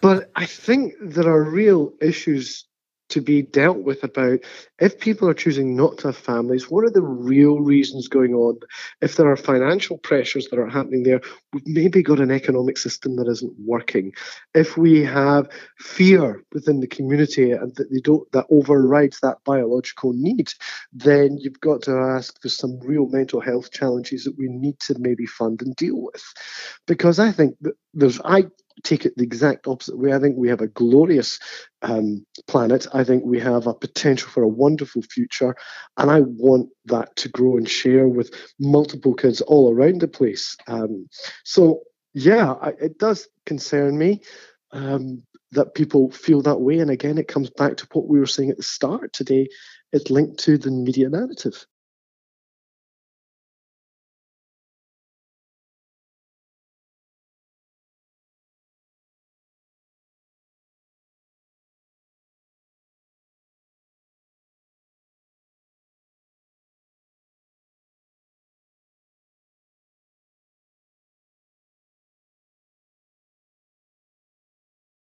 but 0.00 0.30
I 0.36 0.46
think 0.46 0.94
there 1.00 1.28
are 1.28 1.42
real 1.42 1.92
issues 2.00 2.66
to 3.10 3.20
be 3.20 3.42
dealt 3.42 3.78
with 3.78 4.02
about 4.02 4.40
if 4.80 4.98
people 4.98 5.28
are 5.28 5.34
choosing 5.34 5.76
not 5.76 5.98
to 5.98 6.08
have 6.08 6.16
families, 6.16 6.70
what 6.70 6.84
are 6.84 6.90
the 6.90 7.02
real 7.02 7.60
reasons 7.60 8.08
going 8.08 8.34
on? 8.34 8.58
If 9.00 9.16
there 9.16 9.30
are 9.30 9.36
financial 9.36 9.98
pressures 9.98 10.48
that 10.48 10.58
are 10.58 10.68
happening 10.68 11.02
there, 11.02 11.20
we've 11.52 11.66
maybe 11.66 12.02
got 12.02 12.20
an 12.20 12.30
economic 12.30 12.78
system 12.78 13.16
that 13.16 13.28
isn't 13.28 13.54
working. 13.58 14.12
If 14.54 14.76
we 14.76 15.04
have 15.04 15.48
fear 15.78 16.42
within 16.52 16.80
the 16.80 16.86
community 16.86 17.52
and 17.52 17.74
that 17.76 17.90
they 17.90 18.00
don't 18.00 18.30
that 18.32 18.46
overrides 18.50 19.20
that 19.20 19.38
biological 19.44 20.12
need, 20.14 20.52
then 20.92 21.38
you've 21.38 21.60
got 21.60 21.82
to 21.82 21.92
ask 21.92 22.40
there's 22.42 22.56
some 22.56 22.80
real 22.80 23.06
mental 23.08 23.40
health 23.40 23.70
challenges 23.70 24.24
that 24.24 24.36
we 24.38 24.48
need 24.48 24.78
to 24.80 24.96
maybe 24.98 25.26
fund 25.26 25.62
and 25.62 25.76
deal 25.76 26.00
with. 26.00 26.24
Because 26.86 27.18
I 27.18 27.32
think 27.32 27.56
that 27.60 27.74
there's 27.92 28.20
I 28.24 28.46
take 28.82 29.06
it 29.06 29.16
the 29.16 29.24
exact 29.24 29.66
opposite 29.66 29.98
way. 29.98 30.12
I 30.12 30.18
think 30.18 30.36
we 30.36 30.48
have 30.48 30.60
a 30.60 30.68
glorious 30.68 31.38
um, 31.82 32.26
planet. 32.46 32.86
I 32.92 33.04
think 33.04 33.24
we 33.24 33.40
have 33.40 33.66
a 33.66 33.74
potential 33.74 34.28
for 34.28 34.42
a 34.42 34.48
wonderful 34.48 35.02
future. 35.02 35.54
And 35.96 36.10
I 36.10 36.20
want 36.20 36.70
that 36.86 37.14
to 37.16 37.28
grow 37.28 37.56
and 37.56 37.68
share 37.68 38.08
with 38.08 38.34
multiple 38.58 39.14
kids 39.14 39.40
all 39.42 39.72
around 39.72 40.00
the 40.00 40.08
place. 40.08 40.56
Um, 40.66 41.08
so, 41.44 41.80
yeah, 42.14 42.52
I, 42.52 42.70
it 42.80 42.98
does 42.98 43.28
concern 43.46 43.96
me. 43.98 44.22
Um, 44.72 45.22
that 45.52 45.74
people 45.74 46.10
feel 46.10 46.42
that 46.42 46.60
way. 46.60 46.78
And 46.80 46.90
again, 46.90 47.16
it 47.16 47.28
comes 47.28 47.48
back 47.50 47.76
to 47.76 47.86
what 47.92 48.08
we 48.08 48.18
were 48.18 48.26
saying 48.26 48.50
at 48.50 48.56
the 48.56 48.62
start 48.62 49.12
today. 49.12 49.48
It's 49.92 50.10
linked 50.10 50.38
to 50.40 50.58
the 50.58 50.70
media 50.70 51.08
narrative. 51.08 51.64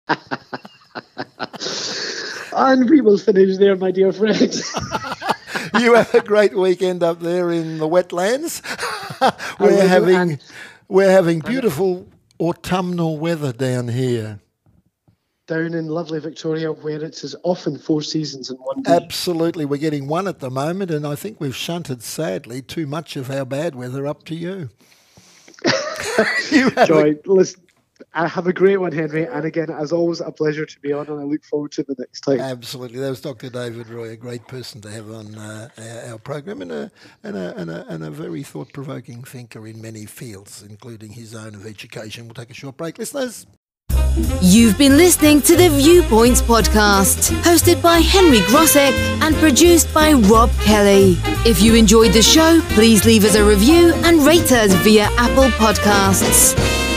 and 2.56 2.88
we 2.88 3.00
will 3.00 3.18
finish 3.18 3.56
there, 3.58 3.76
my 3.76 3.90
dear 3.90 4.12
friends. 4.12 4.72
you 5.78 5.94
have 5.94 6.14
a 6.14 6.20
great 6.20 6.56
weekend 6.56 7.02
up 7.02 7.20
there 7.20 7.50
in 7.50 7.78
the 7.78 7.88
wetlands. 7.88 8.62
we're 9.60 9.86
having 9.86 10.38
we're 10.88 11.10
having 11.10 11.40
beautiful 11.40 12.08
autumnal 12.40 13.18
weather 13.18 13.52
down 13.52 13.88
here. 13.88 14.40
Down 15.46 15.72
in 15.72 15.88
lovely 15.88 16.20
Victoria, 16.20 16.72
where 16.72 16.96
it 16.96 17.14
is 17.14 17.24
as 17.24 17.36
often 17.42 17.78
four 17.78 18.02
seasons 18.02 18.50
in 18.50 18.56
one 18.56 18.82
day. 18.82 18.92
Absolutely, 18.92 19.64
we're 19.64 19.78
getting 19.78 20.06
one 20.06 20.28
at 20.28 20.40
the 20.40 20.50
moment, 20.50 20.90
and 20.90 21.06
I 21.06 21.14
think 21.14 21.40
we've 21.40 21.56
shunted 21.56 22.02
sadly 22.02 22.60
too 22.60 22.86
much 22.86 23.16
of 23.16 23.30
our 23.30 23.46
bad 23.46 23.74
weather 23.74 24.06
up 24.06 24.24
to 24.24 24.34
you. 24.34 24.68
you 26.50 26.70
Joy, 26.84 27.12
a- 27.12 27.14
listen, 28.14 28.28
have 28.28 28.46
a 28.46 28.52
great 28.52 28.78
one, 28.78 28.92
Henry. 28.92 29.26
And 29.26 29.44
again, 29.44 29.70
as 29.70 29.92
always, 29.92 30.20
a 30.20 30.30
pleasure 30.30 30.66
to 30.66 30.80
be 30.80 30.92
on, 30.92 31.06
and 31.08 31.20
I 31.20 31.24
look 31.24 31.44
forward 31.44 31.72
to 31.72 31.82
the 31.82 31.94
next 31.98 32.20
time. 32.22 32.40
Absolutely. 32.40 32.98
That 33.00 33.10
was 33.10 33.20
Dr. 33.20 33.50
David 33.50 33.88
Roy, 33.88 34.10
a 34.10 34.16
great 34.16 34.46
person 34.46 34.80
to 34.82 34.90
have 34.90 35.10
on 35.10 35.34
uh, 35.34 35.68
our, 35.78 36.12
our, 36.12 36.18
program 36.18 36.62
and 36.62 36.72
a, 36.72 36.90
and, 37.22 37.36
a, 37.36 37.56
and, 37.56 37.70
a, 37.70 37.86
and 37.88 38.04
a 38.04 38.10
very 38.10 38.42
thought 38.42 38.72
provoking 38.72 39.22
thinker 39.24 39.66
in 39.66 39.80
many 39.80 40.06
fields, 40.06 40.62
including 40.62 41.12
his 41.12 41.34
own 41.34 41.54
of 41.54 41.66
education. 41.66 42.26
We'll 42.26 42.34
take 42.34 42.50
a 42.50 42.54
short 42.54 42.76
break. 42.76 42.98
Listeners. 42.98 43.46
You've 44.40 44.76
been 44.76 44.96
listening 44.96 45.42
to 45.42 45.56
the 45.56 45.68
Viewpoints 45.68 46.42
podcast, 46.42 47.30
hosted 47.42 47.80
by 47.80 48.00
Henry 48.00 48.38
Grosek 48.38 48.92
and 49.22 49.36
produced 49.36 49.92
by 49.94 50.12
Rob 50.12 50.50
Kelly. 50.60 51.16
If 51.46 51.62
you 51.62 51.74
enjoyed 51.74 52.12
the 52.12 52.22
show, 52.22 52.60
please 52.70 53.04
leave 53.04 53.24
us 53.24 53.36
a 53.36 53.44
review 53.44 53.92
and 54.04 54.24
rate 54.26 54.50
us 54.50 54.72
via 54.74 55.08
Apple 55.16 55.50
Podcasts. 55.58 56.87